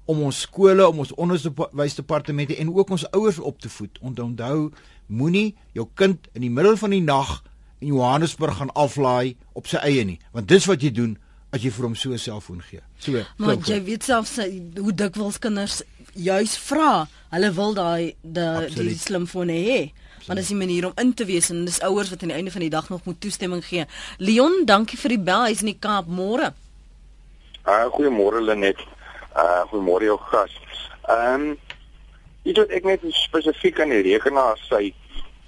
[0.08, 3.98] om ons skole, om ons onderwysdepartemente en ook ons ouers op te voed.
[4.00, 4.70] Onthou,
[5.06, 7.42] moenie jou kind in die middel van die nag
[7.78, 11.16] in Johannesburg gaan aflaai op sy eie nie, want dis wat jy doen
[11.54, 12.80] as jy vir hom so 'n selfoon gee.
[12.98, 13.12] So.
[13.36, 15.82] Maar klop, jy weet self hoe dikwels kinders
[16.14, 19.92] juis vra, hulle wil daai die die slimfone hê.
[20.28, 22.50] Maar dis 'n manier om in te wees en dis ouers wat aan die einde
[22.50, 23.86] van die dag nog moet toestemming gee.
[24.18, 25.44] Leon, dankie vir die bel.
[25.44, 26.52] Hy's in die Kaap môre.
[27.66, 28.78] Uh goeiemôre Lenet.
[29.36, 30.52] Uh goeiemôre jou gas.
[31.08, 31.58] Ehm um,
[32.42, 34.92] jy weet ek net spesifiek aan die rekenaar sê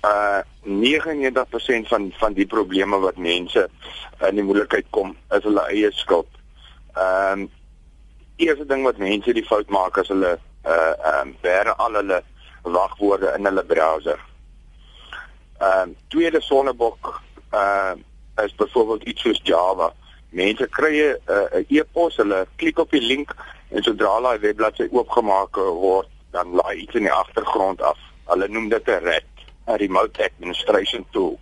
[0.04, 3.68] uh 99% van van die probleme wat mense
[4.28, 6.32] in die moeilikheid kom is hulle eie skuld.
[6.96, 7.50] Ehm um,
[8.36, 12.22] eerste ding wat mense die fout maak is hulle uh ehm um, bære al hulle
[12.62, 14.29] wagwoorde in hulle browser.
[15.60, 17.20] Ehm um, tweede sonnebok
[17.50, 17.98] ehm
[18.38, 19.92] uh, is byvoorbeeld iets soos Java.
[20.30, 23.34] Mense kry 'n uh, e-pos, hulle klik op die link
[23.68, 27.98] en sodra hulle die webbladsy oopgemaak word, dan laai iets in die agtergrond af.
[28.32, 29.28] Hulle noem dit 'n RAT
[29.66, 31.38] 'n remote administration tool.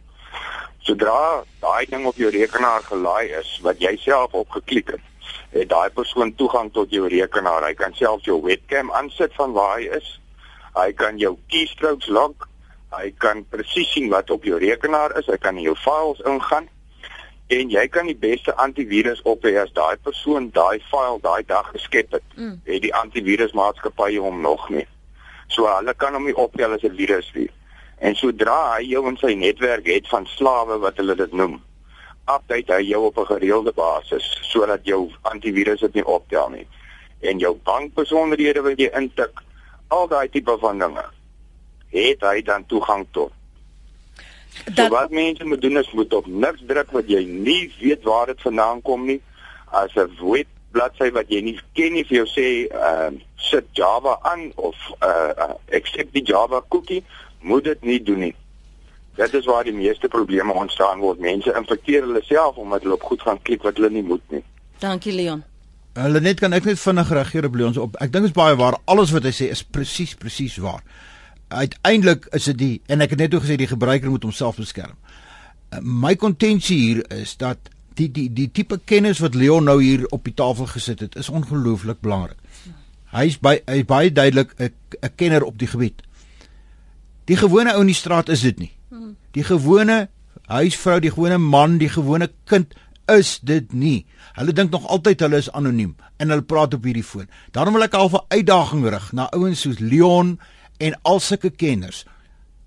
[0.78, 5.06] Sodra daai ding op jou rekenaar gelaai is wat jy self opgeklik het,
[5.50, 7.62] het daai persoon toegang tot jou rekenaar.
[7.62, 10.20] Hy kan self jou webcam aansit van waar hy is.
[10.74, 12.47] Hy kan jou keystrokes log.
[12.90, 15.26] Hy kan presies sien wat op jou rekenaar is.
[15.26, 16.68] Hy kan in jou files ingaan.
[17.48, 21.70] En jy kan die beste antivirus op hê as daai persoon daai file daai dag
[21.72, 22.24] geskep het.
[22.36, 22.60] Mm.
[22.64, 24.86] Het die antivirusmaatskappy hom nog nie.
[25.48, 27.48] So hulle kan hom nie optel as 'n virus nie.
[27.98, 31.56] En sodra hy jou in sy netwerk het van slawe wat hulle dit noem,
[32.30, 36.66] update hy jou op 'n gereelde basis sodat jou antivirus dit nie optel nie.
[37.20, 39.40] En jou bankbesonderhede wat jy intik,
[39.88, 41.04] al daai tipe van dinge,
[41.90, 43.32] het hy dan toegang tot.
[44.64, 44.76] Dat...
[44.76, 48.26] So wat mense moet doen is moet op niks druk wat jy nie weet waar
[48.26, 49.20] dit vandaan kom nie.
[49.70, 53.64] As 'n web bladsy wat jy nie ken nie vir jou sê, ehm uh, sit
[53.72, 57.04] Java aan of uh, uh accept die Java cookie
[57.40, 58.34] moet dit nie doen nie.
[59.18, 61.18] Dit is waar die meeste probleme ontstaan word.
[61.18, 64.42] Mense infekteer hulle self omdat hulle op goed gaan klik wat hulle nie moet nie.
[64.78, 65.42] Dankie Leon.
[65.98, 67.96] Hulle net kan ek net vinnig reageer op Leon se op.
[67.98, 68.78] Ek dink dit is baie waar.
[68.84, 70.84] Alles wat hy sê is presies presies waar.
[71.48, 74.96] Uiteindelik is dit die en ek het net ook gesê die gebruiker moet homself beskerm.
[75.72, 80.06] Uh, my kontensie hier is dat die die die tipe kennis wat Leon nou hier
[80.14, 82.38] op die tafel gesit het is ongelooflik belangrik.
[83.14, 86.02] Hy is baie hy is baie duidelik 'n 'n kenner op die gebied.
[87.24, 88.72] Die gewone ou in die straat is dit nie.
[88.88, 89.16] Hmm.
[89.32, 90.08] Die gewone
[90.46, 92.74] huisvrou, die gewone man, die gewone kind
[93.08, 94.06] is dit nie.
[94.36, 97.28] Hulle dink nog altyd hulle is anoniem en hulle praat op hierdie foon.
[97.52, 100.38] Daarom wil ek al 'n uitdaging rig na ouens soos Leon
[100.78, 102.04] en al sulke kenners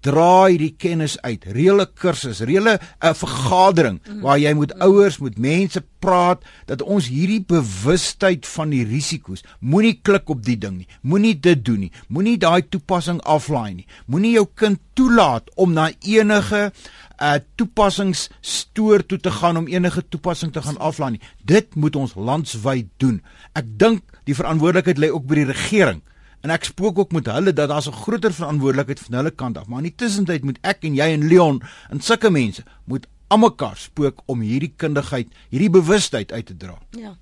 [0.05, 1.45] draai die kennis uit.
[1.53, 4.21] Reële kursus, reële 'n uh, vergadering mm.
[4.21, 9.43] waar jy met ouers, met mense praat dat ons hierdie bewustheid van die risiko's.
[9.59, 10.87] Moenie klik op die ding nie.
[11.01, 11.91] Moenie dit doen nie.
[12.07, 13.87] Moenie daai toepassing aflaai nie.
[14.05, 16.71] Moenie jou kind toelaat om na enige
[17.21, 21.21] uh, toepassingsstoor toe te gaan om enige toepassing te gaan aflaai nie.
[21.45, 23.21] Dit moet ons landwyd doen.
[23.53, 26.01] Ek dink die verantwoordelikheid lê ook by die regering.
[26.41, 29.67] En ek spook ook met hulle dat daar 'n groter verantwoordelikheid van hulle kant af,
[29.67, 33.77] maar in die tussentyd moet ek en jy en Leon en sulke mense moet almekaar
[33.79, 36.75] spook om hierdie kundigheid, hierdie bewustheid uit te dra.
[36.97, 37.13] Ja.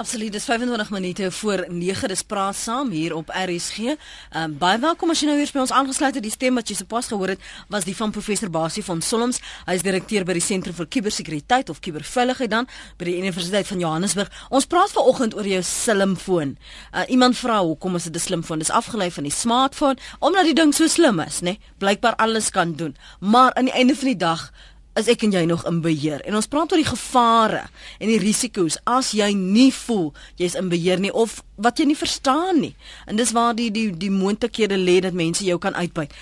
[0.00, 0.32] Absoluut.
[0.32, 2.08] Dis 25 minute voor 9.
[2.08, 3.78] Dis praat saam hier op RSG.
[3.78, 3.96] Ehm
[4.42, 6.24] um, baie welkom as jy nou weer by ons aangesluit het.
[6.24, 9.40] Die stem wat jy sopas gehoor het, was die van professor Basie van Solms.
[9.66, 13.82] Hy is direkteur by die Sentrum vir Kubersekuriteit of Kuberveiligheid dan by die Universiteit van
[13.84, 14.32] Johannesburg.
[14.48, 16.56] Ons praat vanoggend oor jou slimfoon.
[16.92, 18.58] Uh, iemand vra hoekom is dit 'n slimfoon?
[18.58, 21.44] Dis afgelei van die smartphone omdat die ding so slim is, né?
[21.44, 21.60] Nee?
[21.78, 22.96] Blykbaar alles kan doen.
[23.20, 24.52] Maar aan die einde van die dag
[24.98, 26.22] is ek en jy nog in beheer.
[26.26, 27.62] En ons praat oor die gevare
[27.98, 31.98] en die risiko's as jy nie voel jy's in beheer nie of wat jy nie
[31.98, 32.74] verstaan nie.
[33.06, 36.14] En dis waar die die die moontlikhede lê dat mense jou kan uitbuit.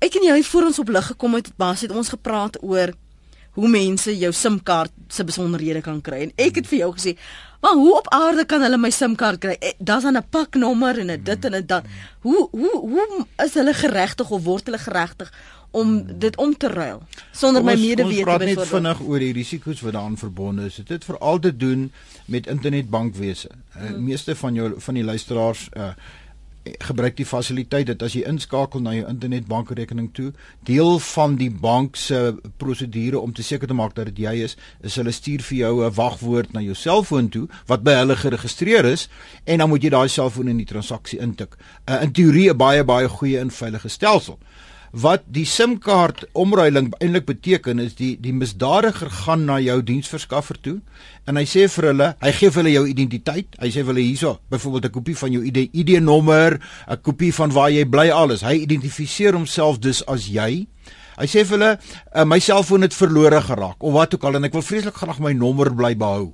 [0.00, 2.94] Ek en jy voor ons op lig gekom het, baas het ons gepraat oor
[3.58, 6.22] hoe mense jou SIM-kaart se besonderhede kan kry.
[6.28, 7.16] En ek het vir jou gesê,
[7.60, 9.56] "Maar hoe op aarde kan hulle my SIM-kaart kry?
[9.58, 11.84] Eh, Daar's 'n paknommer en 'n dit en 'n dat.
[12.20, 15.32] Hoe hoe hoe is hulle geregtig of word hulle geregtig
[15.70, 18.58] om dit om te ruil sonder my medewete byvoorbeeld.
[18.58, 20.74] Ons praat net vinnig oor die risiko's wat daaraan verbonde is.
[20.74, 21.92] Dit het veral te doen
[22.24, 23.48] met internetbankwese.
[23.48, 24.04] Die uh, hmm.
[24.04, 25.92] meeste van jou van die luisteraars uh,
[26.62, 30.30] gebruik die fasiliteit dat as jy inskakel na jou internetbankrekening toe,
[30.68, 34.56] deel van die bank se prosedure om te seker te maak dat dit jy is,
[34.84, 38.84] is hulle stuur vir jou 'n wagwoord na jou selfoon toe wat by hulle geregistreer
[38.84, 39.08] is
[39.44, 41.56] en dan moet jy daai selfoon in die transaksie intik.
[41.88, 44.38] Uh, in teorie 'n baie baie goeie en veilige stelsel.
[44.90, 50.80] Wat die SIM-kaart omruiling eintlik beteken is die die misdadiger gaan na jou diensverskaffer toe
[51.30, 53.54] en hy sê vir hulle, hy gee vir hulle jou identiteit.
[53.60, 57.70] Hy sê vir hulle hierso, byvoorbeeld 'n kopie van jou ID-nommer, 'n kopie van waar
[57.70, 58.42] jy bly alles.
[58.42, 60.66] Hy identifiseer homself dus as jy.
[61.18, 61.78] Hy sê vir hulle,
[62.14, 65.20] uh, my selfoon het verlore geraak of wat ook al en ek wil vreeslik graag
[65.20, 66.32] my nommer bly behou.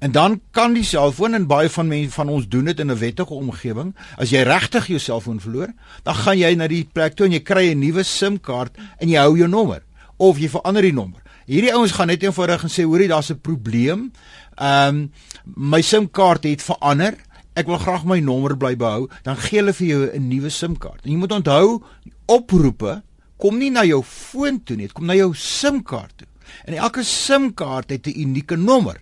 [0.00, 2.98] En dan kan die selfoon en baie van mense van ons doen dit in 'n
[2.98, 3.94] wettige omgewing.
[4.16, 5.68] As jy regtig jou selfoon verloor,
[6.02, 9.18] dan gaan jy na die plek toe en jy kry 'n nuwe SIM-kaart en jy
[9.18, 9.82] hou jou nommer
[10.16, 11.20] of jy verander die nommer.
[11.46, 14.12] Hierdie ouens gaan net eenvoudig en sê hoorie daar's 'n probleem.
[14.56, 15.12] Ehm um,
[15.44, 17.14] my SIM-kaart het verander.
[17.54, 19.08] Ek wil graag my nommer bly behou.
[19.22, 21.04] Dan gee hulle vir jou 'n nuwe SIM-kaart.
[21.04, 21.82] En jy moet onthou,
[22.26, 23.02] oproepe
[23.36, 26.26] kom nie na jou foon toe nie, dit kom na jou SIM-kaart toe.
[26.64, 29.00] En elke SIM-kaart het 'n unieke nommer.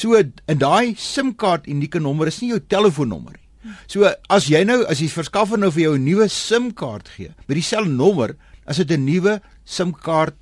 [0.00, 3.74] So in daai SIM-kaart unieke nommer is nie jou telefoonnommer nie.
[3.90, 7.56] So as jy nou as die verskaffer nou vir jou 'n nuwe SIM-kaart gee met
[7.56, 8.36] dieselfde nommer,
[8.66, 10.34] as dit 'n nuwe SIM-kaart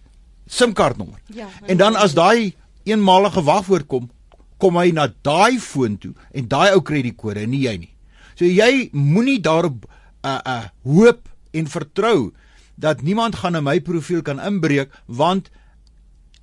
[0.46, 1.18] SIM-kaartnommer.
[1.34, 1.48] Ja.
[1.66, 4.10] En dan as daai eenmalige wagwoord kom,
[4.58, 7.76] kom hy na daai foon toe en daai ou kry die kode en nie jy
[7.78, 7.94] nie.
[8.34, 9.84] So jy moenie daarop
[10.24, 12.32] uh, uh hoop en vertrou
[12.76, 15.50] dat niemand gaan in my profiel kan inbreek want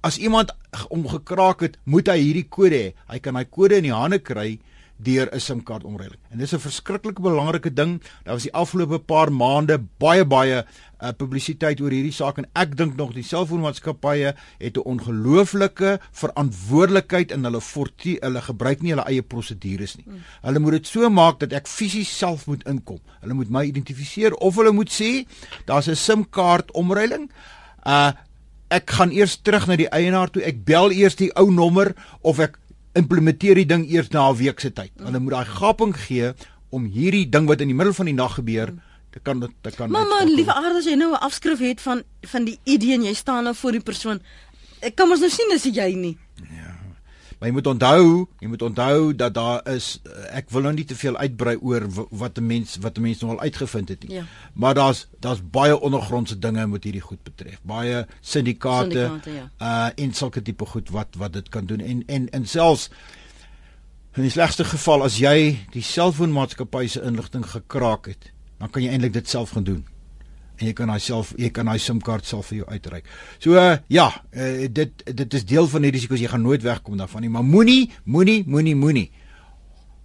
[0.05, 0.53] as iemand
[0.93, 2.93] om gekraak het, moet hy hierdie kode hê.
[3.09, 4.59] Hy kan hy kode in die hande kry
[4.97, 6.19] deur 'n SIM-kaart omruiling.
[6.31, 8.01] En dis 'n verskriklik belangrike ding.
[8.23, 10.63] Daar was die afgelope paar maande baie baie
[11.01, 17.31] uh, publisiteit oor hierdie saak en ek dink nog die selfoonmaatskappye het 'n ongelooflike verantwoordelikheid
[17.31, 20.05] in hulle fortie, hulle gebruik nie hulle eie prosedures nie.
[20.41, 22.99] Hulle moet dit so maak dat ek fisies self moet inkom.
[23.21, 25.27] Hulle moet my identifiseer of hulle moet sê
[25.65, 27.29] daar's 'n SIM-kaart omruiling.
[27.85, 28.11] Uh
[28.73, 30.43] ek gaan eers terug na die eienaar toe.
[30.43, 32.57] Ek bel eers die ou nommer of ek
[32.95, 34.91] implementeer die ding eers na 'n week se tyd.
[34.97, 36.33] Hulle moet daai gaping gee
[36.69, 38.73] om hierdie ding wat in die middel van die nag gebeur,
[39.11, 42.45] te kan te kan Mamma, liewe aard as jy nou 'n afskrif het van van
[42.45, 44.21] die ID en jy staan nou voor die persoon.
[44.81, 46.17] Ek kan mos nou sien as jy nie.
[46.51, 46.74] Ja.
[47.39, 50.85] Maar jy moet onthou, jy moet onthou dat daar is eh, ek wil nou nie
[50.87, 54.15] te veel uitbrei oor wat 'n mens wat 'n mens nog al uitgevind het nie.
[54.15, 54.23] Ja.
[54.53, 57.59] Maar daar's daar's baie ondergrondse dinge met hierdie goed betref.
[57.61, 59.49] Baie syndikaate, syndikaate ja.
[59.59, 62.89] uh en sulke tipe goed wat wat dit kan doen en en en selfs
[64.15, 68.89] in die slegste geval as jy die selfoonmaatskappy se inligting gekraak het, dan kan jy
[68.89, 69.85] eintlik dit self gaan doen
[70.59, 73.05] en jy kan myself jy kan daai SIM-kaart self vir jou uitreik.
[73.39, 76.97] So uh, ja, uh, dit dit is deel van die risiko's jy gaan nooit wegkom
[76.97, 79.11] daarvan nie, maar moenie moenie moenie moenie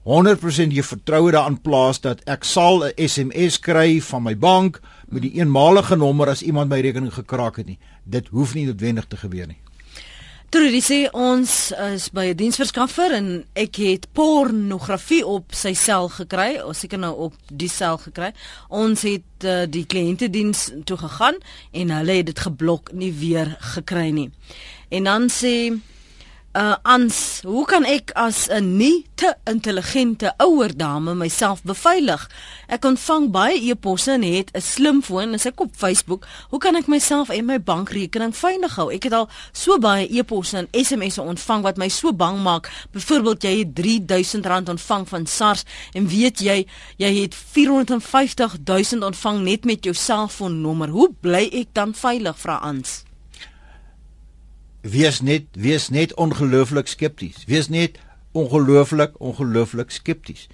[0.08, 5.22] 100% jy vertroue daaraan plaas dat ek sal 'n SMS kry van my bank met
[5.22, 7.78] die eenmalige nommer as iemand my rekening gekraak het nie.
[8.04, 9.60] Dit hoef nie noodwendig te gebeur nie.
[10.50, 11.50] Trudy sê ons
[11.94, 17.14] is by 'n diensverskaffer en ek het pornografie op sy sel gekry, of seker nou
[17.30, 18.32] op die sel gekry.
[18.68, 21.38] Ons het uh, die kliëntediens toe gegaan
[21.70, 24.30] en hulle het dit geblok nie weer gekry nie.
[24.90, 25.78] En dan sê
[26.52, 32.30] uh ans hoe kan ek as 'n nie te intelligente ouer dame myself beveilig?
[32.66, 36.26] Ek ontvang baie e-posse en het 'n slimfoon en ek op Facebook.
[36.48, 38.92] Hoe kan ek myself en my bankrekening veilig hou?
[38.92, 42.70] Ek het al so baie e-posse en SMS'e ontvang wat my so bang maak.
[42.92, 49.06] Byvoorbeeld jy het 3000 rand ontvang van SARS en weet jy jy het 450 000
[49.06, 53.10] ontvang net met jou selfoonnommer hoe bly ek dan veilig vra ans
[54.81, 57.45] wees net wees net ongelooflik skepties.
[57.47, 57.99] Wees net
[58.33, 60.49] ongelooflik ongelooflik skepties.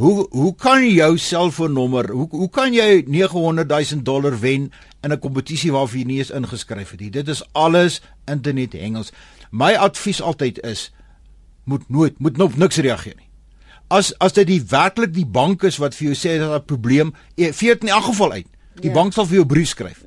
[0.00, 5.18] Hoe hoe kan jou selfoonnommer, hoe hoe kan jy 900 000 dollar wen in 'n
[5.18, 7.10] kompetisie waarvoor jy nie eens ingeskryf het nie?
[7.10, 9.12] Dit is alles internet hengels.
[9.50, 10.92] My advies altyd is
[11.64, 13.28] moet nooit moet nog niks reageer nie.
[13.88, 16.64] As as dit die werklik die bank is wat vir jou sê dat daar 'n
[16.64, 18.46] probleem, vee dit in elk geval uit.
[18.74, 18.88] Die.
[18.88, 18.92] Ja.
[18.92, 20.04] bank sal vir jou brief skryf.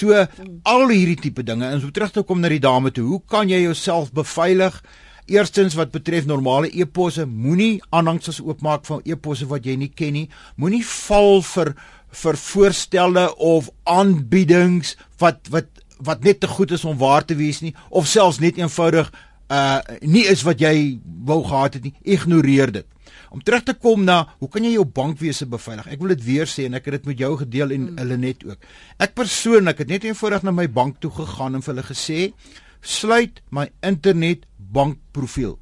[0.00, 3.04] So al hierdie tipe dinge en so terug te kom na die dame toe.
[3.04, 4.78] Hoe kan jy jouself beveilig?
[5.30, 10.26] Eerstens wat betref normale e-posse, moenie aanhangsels oopmaak van e-posse wat jy nie ken nie.
[10.56, 11.74] Moenie val vir
[12.22, 15.68] vir voorstelle of aanbiedings wat wat
[16.00, 19.12] wat net te goed is om waar te wees nie of selfs net eenvoudig
[19.50, 21.94] uh nie is wat jy wou gehad het nie.
[22.02, 22.86] Ignoreer dit
[23.30, 25.86] om terug te kom na hoe kan jy jou bankwese beveilig?
[25.94, 28.00] Ek wil dit weer sê en ek het dit met jou gedeel en hmm.
[28.02, 28.70] hulle net ook.
[28.98, 32.20] Ek persoonlik het net eenvoudig na my bank toe gegaan en vir hulle gesê
[32.80, 35.58] sluit my internet bankprofiel.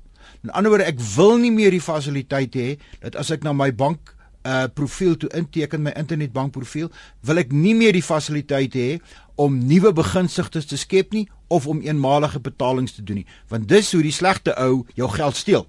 [0.47, 2.69] In ander woorde, ek wil nie meer die fasiliteit hê
[3.03, 4.15] dat as ek na my bank
[4.49, 6.89] uh profiel toe inteken my internet bankprofiel,
[7.27, 8.91] wil ek nie meer die fasiliteit hê
[9.39, 13.93] om nuwe beginsigtes te skep nie of om eenmalige betalings te doen nie, want dis
[13.95, 15.69] hoe die slegte ou jou geld steel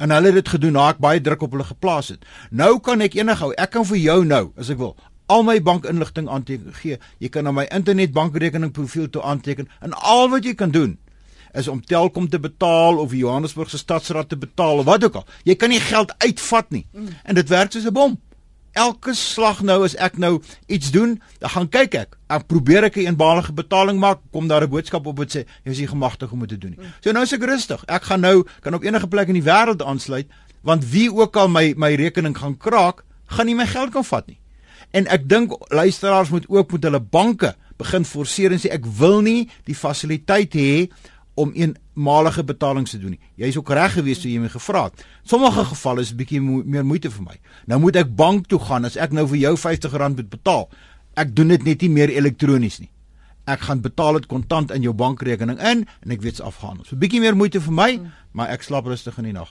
[0.00, 2.22] en hulle het dit gedoen na ek baie druk op hulle geplaas het.
[2.50, 4.94] Nou kan ek enige ou, ek kan vir jou nou, as ek wil,
[5.30, 6.96] al my bankinligting aanteken gee.
[7.22, 10.96] Jy kan na my internet bankrekening profiel toe aanteken en al wat jy kan doen
[11.54, 15.26] is om Telkom te betaal of die Johannesburgse stadsraad te betaal of wat ook al.
[15.44, 16.84] Jy kan nie geld uitvat nie.
[16.94, 17.08] Mm.
[17.24, 18.18] En dit werk soos 'n bom.
[18.72, 22.19] Elke slag nou as ek nou iets doen, dan gaan kyk ek.
[22.30, 25.70] Ek probeer ek 'n eenbalige betaling maak, kom daar 'n boodskap op wat sê jy
[25.70, 26.86] is nie gemagtig om dit te doen nie.
[27.00, 27.84] So nou is ek rustig.
[27.86, 30.26] Ek gaan nou kan op enige plek in die wêreld aansluit
[30.62, 34.26] want wie ook al my my rekening gaan kraak, gaan nie my geld kan vat
[34.26, 34.38] nie.
[34.90, 39.20] En ek dink luisteraars moet ook met hulle banke begin forceer en sê ek wil
[39.20, 40.90] nie die fasiliteit hê
[41.40, 43.20] om eenmalige betalings te doen nie.
[43.40, 45.04] Jy's ook reg geweest toe jy my gevra het.
[45.24, 47.36] Sommige gevalle is 'n bietjie mo meer moeite vir my.
[47.66, 50.68] Nou moet ek bank toe gaan as ek nou vir jou R50 moet betaal.
[51.14, 52.90] Ek doen dit net nie meer elektronies nie.
[53.50, 56.84] Ek gaan betaal dit kontant in jou bankrekening in en ek weet's afgehandel.
[56.84, 58.12] So 'n bietjie meer moeite vir my, hmm.
[58.32, 59.50] maar ek slaap rustig in die nag.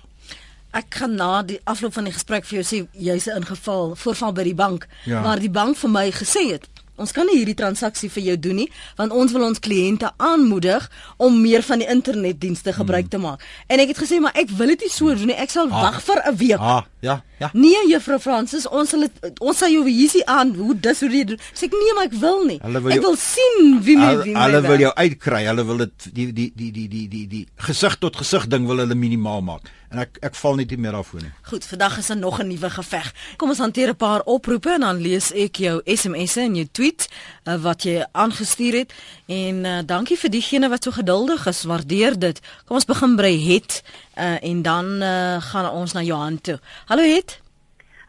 [0.71, 4.43] Ek kan na die afloop van die gesprek vir jou sê jy's ingeval voorval by
[4.43, 5.23] die bank ja.
[5.23, 6.69] waar die bank vir my gesê het
[6.99, 8.67] ons kan nie hierdie transaksie vir jou doen nie
[8.99, 10.85] want ons wil ons kliënte aanmoedig
[11.17, 13.13] om meer van die internetdienste gebruik hmm.
[13.15, 13.45] te maak.
[13.67, 15.37] En ek het gesê maar ek wil dit nie so doen nie.
[15.39, 15.83] Ek sal ah.
[15.87, 16.59] wag vir 'n week.
[16.59, 17.49] Ah, ja, ja.
[17.53, 21.23] Nee, juffrou Fransis, ons sal het, ons sal jou hiersie aan hoe dis hoe jy
[21.33, 21.41] doen.
[21.53, 22.59] Sê ek nee, maar ek wil nie.
[22.63, 24.47] Wil ek wil sien wie my wie my.
[24.47, 25.43] Hulle wil jou uitkry.
[25.49, 28.83] Hulle wil dit die die die die die die die gesig tot gesig ding wil
[28.83, 31.31] hulle minimaal maak en ek ek val net nie meer daarvoor nie.
[31.49, 33.13] Goed, vandag is 'n nog 'n nuwe geveg.
[33.37, 37.09] Kom ons hanteer 'n paar oproepe en dan lees ek jou SMS'e en jou tweet
[37.45, 38.93] uh, wat jy aangestuur het
[39.25, 41.63] en uh, dankie vir diegene wat so geduldig is.
[41.63, 42.39] Waardeer dit.
[42.65, 43.83] Kom ons begin by Het
[44.17, 46.59] uh, en dan uh, gaan ons na Johan toe.
[46.85, 47.41] Hallo Het.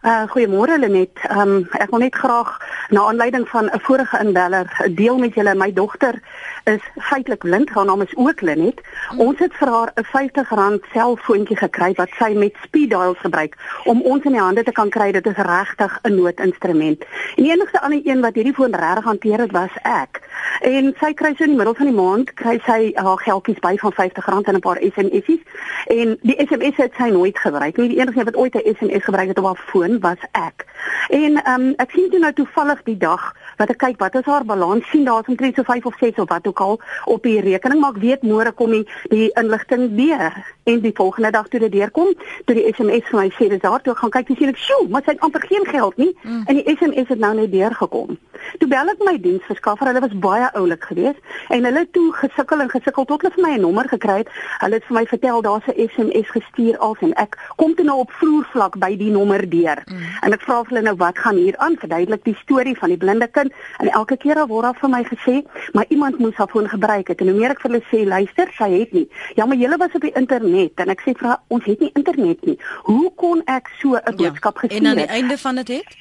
[0.00, 1.12] Uh goeiemôre Lenet.
[1.28, 2.54] Um ek wil net graag
[2.88, 4.66] na aanleiding van 'n vorige inbeller
[4.96, 6.22] deel met julle my dogter
[6.64, 7.70] is feitelik blind.
[7.70, 8.80] Haar naam is ook Lenet.
[9.12, 9.20] Mm.
[9.20, 14.02] Ons het vir haar 'n R50 selfoontjie gekry wat sy met speed dials gebruik om
[14.02, 15.12] ons in die hande te kan kry.
[15.12, 17.04] Dit is regtig 'n noodinstrument.
[17.36, 20.20] En die enigste ander een wat hierdie foon regtig hanteer het was ek.
[20.60, 23.76] En sy kry so in die middel van die maand kry sy haar geldjies by
[23.76, 25.42] van R50 en 'n paar SMS'ies.
[25.86, 27.88] En die SMS het sy nooit gebruik nie.
[27.88, 30.66] Die enigste wat ooit 'n SMS gebruik het op haar foon was ek.
[31.08, 34.28] En ehm um, ek sien toe nou toevallig die dag wat ek kyk wat is
[34.30, 37.40] haar balans sien daar's omtrent so 5 of 6 of wat ook al op die
[37.40, 40.32] rekening maar ek weet môre kom die, die inligting weer
[40.64, 42.14] en die volgende dag toe dit deurkom
[42.46, 45.04] toe die SMS vir my sê dis daar toe gaan kyk dis ek sjoe maar
[45.04, 46.42] sy het amper geen geld nie mm.
[46.46, 48.18] en die SMS het nou net deurgekom.
[48.58, 51.20] Toe bel ek my diensverskaffer hulle was baie oulik geweest
[51.54, 54.30] en hulle toe gesukkel en gesukkel tot hulle vir my 'n nommer gekry het.
[54.62, 57.98] Hulle het vir my vertel daar's 'n SMS gestuur al en ek kom toe nou
[58.04, 59.82] op vloervlak by die nommer deur.
[59.86, 60.02] Mm.
[60.22, 61.76] En ek vra hulle nou wat gaan hier aan?
[61.76, 65.36] Verduidelik die storie van die blinde kind en elke keer word daar vir my gesê,
[65.72, 67.20] maar iemand moes haar foon gebruik het.
[67.20, 69.08] En hoe meer ek vir hulle sê, luister, sy het nie.
[69.34, 71.90] Ja, maar julle was op die internet en ek sê vir haar, ons het nie
[71.94, 72.58] internet nie.
[72.88, 74.86] Hoe kon ek so 'n ja, boodskap ja, gestuur het?
[74.86, 75.98] En aan die einde van dit het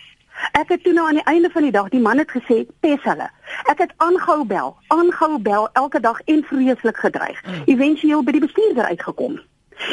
[0.51, 3.03] Ek het toe nou aan die einde van die dag, die man het gesê, "Pes
[3.03, 3.29] hulle."
[3.71, 7.45] Ek het aangehou bel, aangehou bel elke dag en vreeslik gedreig.
[7.45, 7.61] Mm.
[7.65, 9.39] Eventueel by die bestuurder uitgekom.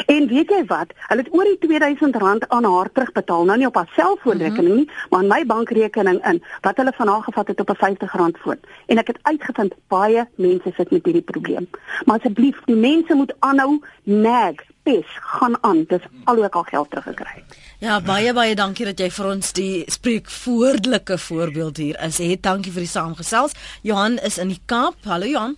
[0.05, 0.93] En weet jy wat?
[1.07, 5.19] Hulle het oor die R2000 aan haar terugbetaal, nou nie op haar selfoonrekening nie, maar
[5.19, 8.59] aan my bankrekening in wat hulle van haar gevat het op 'n R50 foon.
[8.85, 11.69] En ek het uitgevind baie mense sit met hierdie probleem.
[12.05, 15.83] Maar asseblief, die mense moet aanhou nag, pes, gaan aan.
[15.87, 17.43] Dis al ook al geld teruggekry.
[17.79, 22.17] Ja, baie baie dankie dat jy vir ons die spreekvoordelike voorbeeld hier is.
[22.17, 23.55] Het dankie vir die saamgesels.
[23.81, 24.95] Johan is in die Kaap.
[25.03, 25.55] Hallo Johan.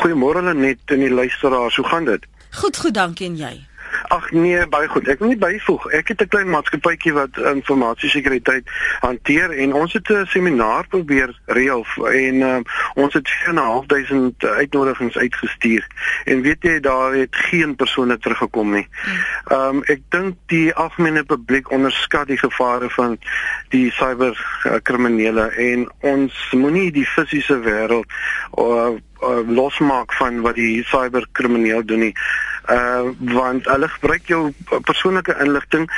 [0.00, 1.76] Goeiemôre net in die luisteraars.
[1.76, 2.29] Hoe gaan dit?
[2.50, 3.69] Goed, goed, dankie en jy.
[4.10, 5.06] Ag nee, baie goed.
[5.06, 5.84] Ek wil net byvoeg.
[5.94, 8.66] Ek het 'n klein maatskappytjie wat informasiesekuriteit
[9.00, 15.86] hanteer en ons het 'n seminaar probeer reël en um, ons het 4.500 uitnodigings uitgestuur.
[16.24, 18.88] En weet jy, daar het geen persone teruggekom nie.
[19.46, 23.18] Ehm um, ek dink die algemene publiek onderskat die gevare van
[23.68, 28.06] die cyberkriminele uh, en ons moenie die fisiese wêreld
[28.58, 28.90] uh,
[29.22, 32.14] uh, losmaak van wat die cyberkrimineel doen nie
[32.68, 34.52] uh want hulle gebruik jou
[34.84, 35.88] persoonlike inligting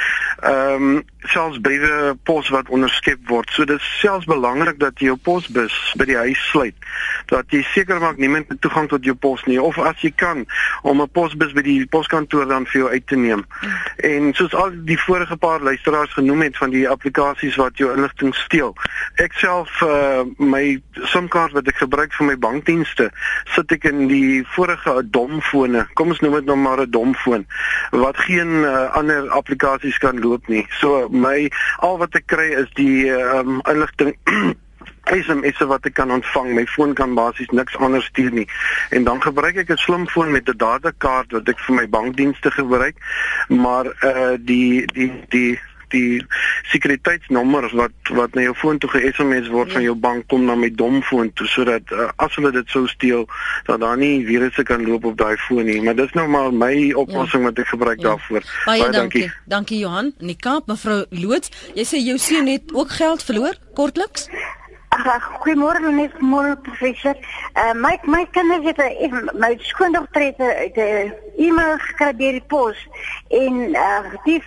[0.43, 3.51] ehm um, selfs briewe pos wat onderskep word.
[3.55, 6.75] So dit is selfs belangrik dat jy jou posbus by die huis sluit.
[7.31, 10.45] Dat jy seker maak niemand het toegang tot jou pos nie of as jy kan
[10.83, 13.47] om 'n posbus by die poskantoor dan vir jou uit te neem.
[13.97, 18.35] En soos al die vorige paar luisteraars genoem het van die applikasies wat jou inligting
[18.35, 18.75] steel.
[19.17, 23.11] Ek self uh my SIM-kaart wat ek gebruik vir my bankdienste,
[23.55, 25.87] sit ek in die vorige domfone.
[25.95, 27.47] Kom ons noem dit nou maar 'n domfoon
[27.91, 30.67] wat geen uh, ander applikasies kan loop nie.
[30.81, 34.17] So my al wat ek kry is die ehm um, inligting
[35.25, 36.55] SMS'e wat ek kan ontvang.
[36.55, 38.49] My foon kan basies niks anders stuur nie.
[38.91, 42.97] En dan gebruik ek 'n slimfoon met 'n datakaart wat ek vir my bankdienste gebruik.
[43.49, 45.61] Maar uh die die die
[45.93, 46.23] die
[46.73, 49.79] sekuriteitsnommer wat wat na jou foon toe ge-SMS word ja.
[49.79, 53.27] van jou bank kom na my domfoon toe sodat uh, as hulle dit sou steel
[53.69, 56.93] dat daar nie virusse kan loop op daai foon nie maar dis nou maar my
[57.05, 57.51] oplossing ja.
[57.51, 58.09] wat ek gebruik ja.
[58.09, 59.29] daarvoor baie, baie dankie.
[59.29, 63.25] dankie dankie Johan in die Kaap mevrou Loots jy sê jou seun het ook geld
[63.29, 64.29] verloor kortliks
[64.93, 67.17] Goeiemôre net môre professor.
[67.57, 70.39] Uh, my my kinders het 'n my skoondogter het
[70.77, 71.13] 'n
[71.47, 72.79] e-mail gekry deur die pos
[73.33, 74.41] en uh, die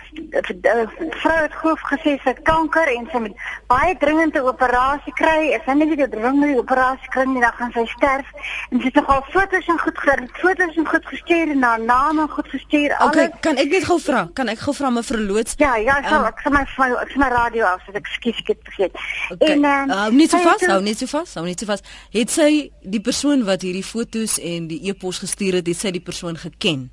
[1.22, 5.54] vrou het grof gesê sy het kanker en sy moet baie dringend 'n operasie kry.
[5.56, 8.28] As sy nie die dringende operasie kry nie, dan gaan sy sterf.
[8.70, 12.18] En sy het nogal foto's en goed gestuur, foto's en goed gestuur en haar naam
[12.18, 12.96] en goed gestuur.
[13.08, 14.28] Okay, kan ek net gou vra?
[14.34, 15.54] Kan ek gou vra mevrou Loots?
[15.62, 18.42] Ja, ja, sal, um, ek sal my ek sal my radio af, so ek skiet
[18.44, 19.00] ek het vergeet.
[19.34, 19.54] Okay.
[19.54, 21.82] En uh, uh, nie so vas, hou net so vas, hou net so vas.
[22.14, 22.50] Het sy
[22.82, 26.85] die persoon wat hierdie fotos en die e-pos gestuur het, het sy die persoon geken?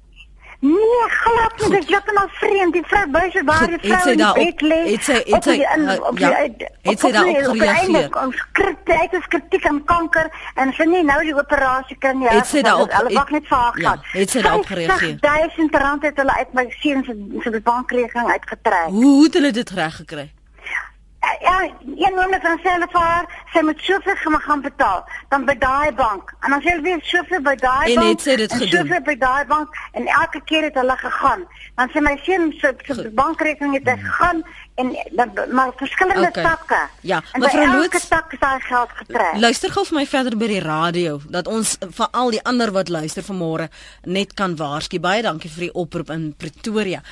[0.64, 1.70] Nee, glad nie.
[1.70, 2.74] Dit is net vreemd.
[2.74, 4.78] Die vrou buite waar die vrou in bed lê.
[4.91, 5.74] Het sy het sy ja,
[6.82, 8.07] het sy daar op gereageer?
[8.22, 12.30] Ons kritiek is kritiek aan kanker en sy nie nou die operasie kan nie.
[12.32, 14.07] Het sy daar op hulle wag net vir haar gehad.
[14.14, 15.18] Het sy daar op gereageer?
[15.26, 18.95] Daai is interessant het hulle uit my seun se se bankrekening uitgetrek.
[18.95, 20.30] Hoe het hulle dit reg gekry?
[21.40, 25.46] Ja, een oomblik dan sê hulle vir haar, sy moet soveel gaan gaan betaal, dan
[25.46, 26.34] by daai bank.
[26.44, 28.04] En dan sê hulle weer soveel by daai bank.
[28.04, 28.74] En het sy dit gedoen?
[28.74, 31.46] Soveel by daai bank en elke keer het hulle gegaan.
[31.80, 34.44] Dan sê my seun se bankrekening het gegaan
[34.82, 36.44] en dan maar verskillende okay.
[36.44, 36.82] takke.
[37.02, 39.34] Ja, mevrou Loots, elke tak het daai geld getrek.
[39.48, 42.90] Luister gou vir my verder by die radio dat ons vir al die ander wat
[42.90, 43.70] luister vanmôre
[44.04, 45.00] net kan waarsku.
[45.00, 47.04] Baie dankie vir die oproep in Pretoria.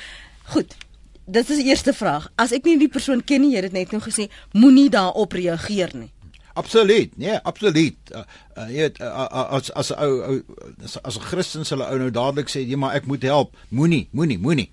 [0.52, 0.76] Goed
[1.24, 2.30] dit is die eerste vraag.
[2.36, 5.94] As ek nie die persoon ken nie, jy het net nou gesê, moenie daarop reageer
[5.94, 6.10] nie.
[6.54, 7.16] Absoluut.
[7.16, 7.96] Nee, absoluut.
[8.12, 8.22] Uh,
[8.56, 10.36] uh, jy weet uh, uh, as as ou ou
[10.84, 14.38] as, 'n Christen sal ou nou dadelik sê, "Ja, maar ek moet help." Moenie, moenie,
[14.38, 14.70] moenie.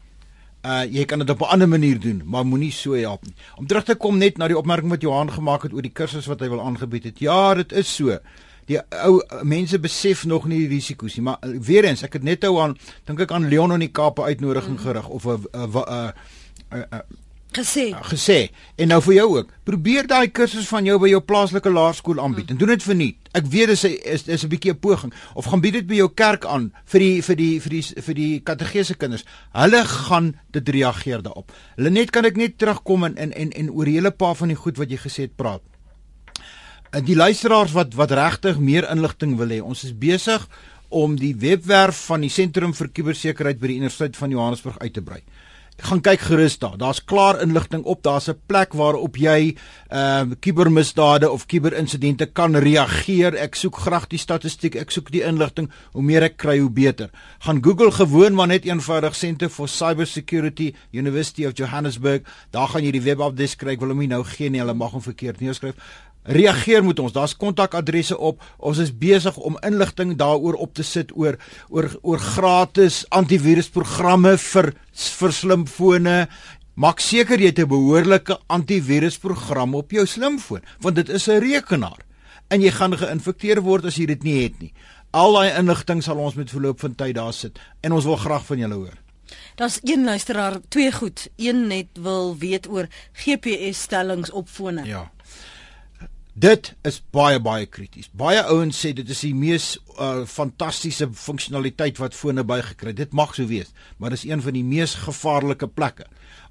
[0.66, 3.34] Uh jy kan dit op 'n ander manier doen, maar moenie so help nie.
[3.56, 6.26] Om terug te kom net na die opmerking wat Johan gemaak het oor die kursus
[6.26, 7.20] wat hy wil aangebied het.
[7.20, 8.18] Ja, dit is so.
[8.66, 12.44] Die ou mense besef nog nie die risiko's nie, maar weer eens, ek het net
[12.44, 16.14] ou aan dink ek aan Leon in die Kaap uitnodiging gerig of 'n 'n
[16.74, 17.02] uh, uh,
[17.52, 17.90] gesê.
[17.90, 18.40] Uh, gesê.
[18.78, 19.54] En nou vir jou ook.
[19.64, 22.56] Probeer daai kursus van jou by jou plaaslike laerskool aanbied mm.
[22.56, 25.14] en doen dit vir nuut ek weet dis is is 'n bietjie 'n poging.
[25.36, 28.16] Of gaan bied dit by jou kerk aan vir die vir die vir die vir
[28.16, 29.26] die kategese kinders.
[29.54, 31.52] Hulle gaan dit reageer daarop.
[31.76, 34.48] Hulle net kan ek net terugkom en en en, en oor die hele paar van
[34.48, 35.62] die goed wat jy gesê het praat?
[36.92, 40.48] En die luisteraars wat wat regtig meer inligting wil hê ons is besig
[40.90, 45.02] om die webwerf van die sentrum vir kubersekuriteit by die universiteit van Johannesburg uit te
[45.02, 45.22] brei
[45.82, 46.78] gaan kyk gerus daar.
[46.78, 48.04] Daar's klaar inligting op.
[48.04, 49.56] Daar's 'n plek waarop jy
[49.90, 53.34] ehm uh, kubermisdade of kuberinsidente kan reageer.
[53.36, 54.76] Ek soek graag die statistiek.
[54.76, 55.70] Ek soek die inligting.
[55.92, 57.10] Hoe meer ek kry, hoe beter.
[57.40, 62.22] Gaan Google gewoon maar net eenvoudig Center for Cyber Security University of Johannesburg.
[62.52, 63.72] Daar gaan jy die webadres kry.
[63.72, 64.60] Ek wil hom nie nou gee nie.
[64.60, 65.76] Hulle mag hom verkeerd neerskryf
[66.24, 67.14] reageer moet ons.
[67.14, 68.44] Daar's kontakadresse op.
[68.58, 71.38] Ons is besig om inligting daaroor op te sit oor
[71.70, 76.28] oor oor gratis antivirusprogramme vir vir slimfone.
[76.80, 82.06] Maak seker jy het 'n behoorlike antivirusprogram op jou slimfoon, want dit is 'n rekenaar
[82.50, 84.74] en jy gaan geïnfekteer word as jy dit nie het nie.
[85.12, 88.46] Al daai inligting sal ons met verloop van tyd daar sit en ons wil graag
[88.46, 88.98] van julle hoor.
[89.56, 91.28] Daar's een luisteraar, twee goed.
[91.36, 94.86] Een net wil weet oor GPS stellings op fone.
[94.86, 95.12] Ja.
[96.40, 98.08] Dit is baie baie krities.
[98.16, 103.00] Baie ouens sê dit is die mees uh, fantastiese funksionaliteit wat fone bygekry het.
[103.02, 106.06] Dit mag so wees, maar dis een van die mees gevaarlike plekke.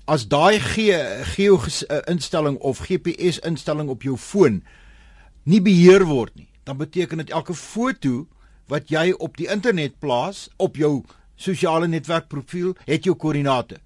[0.05, 4.61] As daai geo uh, instelling of GPS instelling op jou foon
[5.49, 8.27] nie beheer word nie, dan beteken dit elke foto
[8.69, 10.99] wat jy op die internet plaas op jou
[11.41, 13.81] sosiale netwerkprofiel het jou koördinate.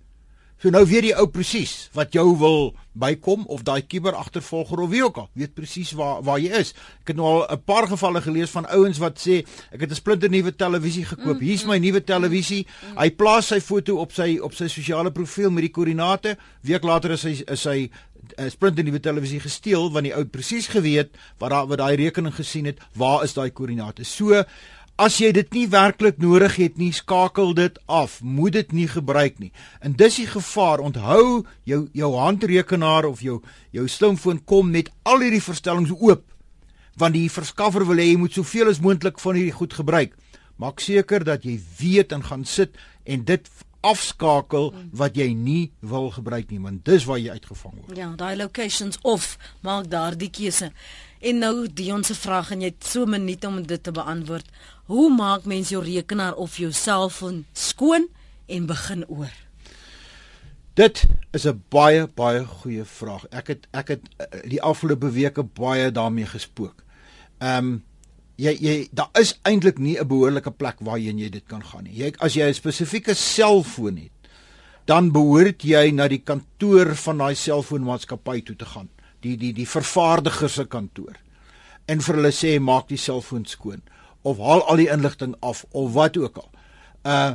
[0.62, 5.00] So nou weet die ou presies wat jou wil bykom of daai kuberagtervolger of wie
[5.02, 6.70] ook al weet presies waar waar jy is.
[7.02, 9.42] Ek het nou al 'n paar gevalle gelees van ouens wat sê
[9.74, 11.40] ek het 'n splinter nuwe televisie gekoop.
[11.40, 12.66] Mm, Hier's my mm, nuwe mm, televisie.
[12.96, 16.36] Hy plaas sy foto op sy op sy sosiale profiel met die koördinate.
[16.62, 17.90] Week later is hy is hy
[18.38, 22.34] 'n splinter nuwe televisie gesteel want die ou presies geweet wat daai wat daai rekening
[22.34, 24.04] gesien het, waar is daai koördinate.
[24.04, 24.44] So
[25.00, 28.20] As jy dit nie werklik nodig het nie, skakel dit af.
[28.22, 29.50] Moet dit nie gebruik nie.
[29.80, 30.82] En dis die gevaar.
[30.84, 33.40] Onthou jou jou handrekenaar of jou
[33.72, 36.26] jou slimfoon kom met al hierdie verstellings oop.
[37.00, 40.12] Want die verskaffer wil hê jy moet soveel as moontlik van hierdie goed gebruik.
[40.60, 42.76] Maak seker dat jy weet en gaan sit
[43.08, 43.48] en dit
[43.82, 47.96] afskakel wat jy nie wil gebruik nie, want dis waar jy uitgevang word.
[47.98, 49.36] Ja, daai locations of
[49.66, 50.70] maak daardie keuse.
[51.22, 54.46] En nou Dion se vraag en jy het so 'n minuut om dit te beantwoord.
[54.84, 58.08] Hoe maak mens jou rekenaar of jou selfoon skoon
[58.46, 59.30] en begin oor?
[60.74, 63.26] Dit is 'n baie baie goeie vraag.
[63.30, 66.82] Ek het ek het eh, die afgelope weke baie daarmee gespook.
[67.38, 67.84] Ehm um,
[68.36, 71.94] jy jy daar is eintlik nie 'n behoorlike plek waarheen jy dit kan gaan nie.
[71.94, 74.10] Jy as jy 'n spesifieke selfoon het,
[74.84, 78.88] dan behoort jy na die kantoor van daai selfoonmaatskappy toe te gaan.
[79.22, 81.16] Die die die vervaardiger se kantoor.
[81.86, 83.82] En vir hulle sê maak die selfoon skoon
[84.22, 86.50] of haal al die inligting af of wat ook al.
[87.02, 87.32] Uh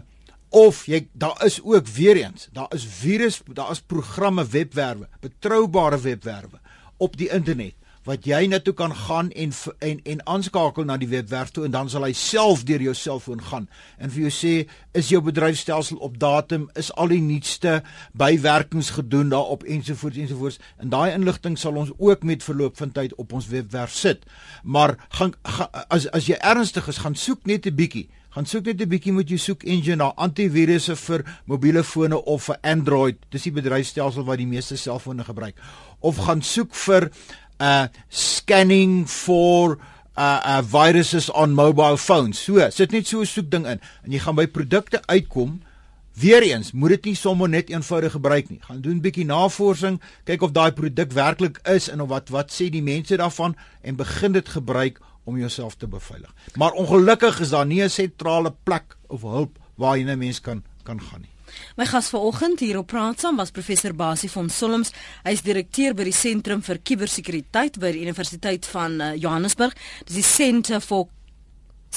[0.49, 5.99] of jy daar is ook weer eens, daar is virus, daar is programme webwerwe, betroubare
[5.99, 6.61] webwerwe
[7.03, 7.75] op die internet
[8.07, 11.71] wat jy net toe kan gaan en en en aanskakel na die webwerf toe en
[11.71, 13.67] dan sal hy self deur jou selfoon gaan
[13.99, 14.53] en vir jou sê
[14.97, 16.69] is jou bedryfstelsel op datum?
[16.75, 17.81] Is al die nuutste
[18.17, 19.63] bywerkings gedoen daarop?
[19.67, 23.93] ensovoorts ensovoorts en daai inligting sal ons ook met verloop van tyd op ons webwerf
[23.93, 24.23] sit.
[24.63, 28.07] Maar gaan ga, as as jy ernstig is gaan soek net 'n bietjie.
[28.29, 32.43] Gaan soek net 'n bietjie moet jy soek engine na antivirusse vir mobiele fone of
[32.43, 33.17] vir Android.
[33.29, 35.55] Dis die bedryfstelsel wat die meeste selfone gebruik.
[35.99, 37.11] Of gaan soek vir
[37.59, 39.77] uh scanning for
[40.17, 42.39] uh uh viruses on mobile phones.
[42.39, 45.61] So, sit net so 'n soek ding in en jy gaan by produkte uitkom.
[46.17, 48.59] Weereens, moet dit nie sommer net eenvoudig gebruik nie.
[48.61, 52.49] Gaan doen 'n bietjie navorsing, kyk of daai produk werklik is en of wat wat
[52.51, 56.33] sê die mense daarvan en begin dit gebruik om jouself te beveilig.
[56.55, 60.63] Maar ongelukkig is daar nie 'n sentrale plek of hulp waar jy 'n mens kan
[60.83, 61.36] kan gaan nie.
[61.77, 64.93] My gas vanoggend hier op Praat saam was professor Basie van Solms.
[65.23, 69.75] Hy is direkteur by die Sentrum vir Kubersekuriteit by die Universiteit van uh, Johannesburg.
[70.05, 71.07] Dis die Center for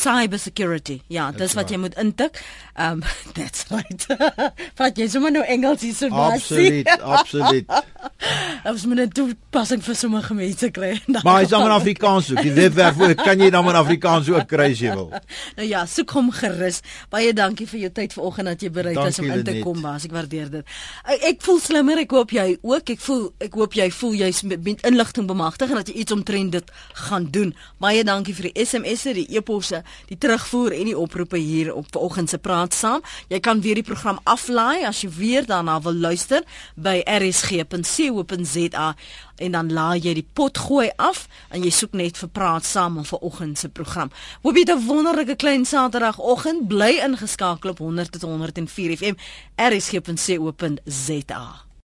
[0.01, 1.01] cyber security.
[1.13, 1.75] Ja, dis wat right.
[1.75, 2.41] jy moet intik.
[2.81, 3.03] Um
[3.37, 4.07] that's right.
[4.81, 6.39] Vat jy sommer nou Engels hier so baie.
[6.39, 7.75] Absoluut, absoluut.
[8.71, 10.93] Ons moet net toepassing vir sommige mense kry.
[11.21, 12.43] Maar hy's dan in Afrikaans ook.
[12.45, 15.11] Die webwerf ook kan jy dan in Afrikaans ook kry as jy wil.
[15.57, 16.81] Nou ja, soek hom gerus.
[17.13, 20.07] Baie dankie vir jou tyd vanoggend dat jy bereid is om in te kom, baas.
[20.09, 20.77] Ek waardeer dit.
[21.05, 22.03] Ek, ek voel slimmer.
[22.05, 22.95] Ek hoop jy ook.
[22.97, 26.57] Ek voel ek hoop jy voel jy's met inligting bemagtig en dat jy iets omtrent
[26.57, 26.75] dit
[27.07, 27.55] gaan doen.
[27.83, 32.31] Baie dankie vir die SMS'e, die e-posse die terugvoer en die oproepe hier op vanoggend
[32.31, 33.03] se praat saam.
[33.29, 38.95] Jy kan weer die program aflaai as jy weer daarna wil luister by rsg.co.za
[39.41, 42.99] en dan laai jy die pot gooi af en jy soek net vir praat saam
[43.01, 44.11] op vanoggend se program.
[44.43, 49.17] Hoop jy 'n wonderlike klein Saterdagoggend bly ingeskakel op 100 tot 104 FM
[49.57, 51.70] rsg.co.za.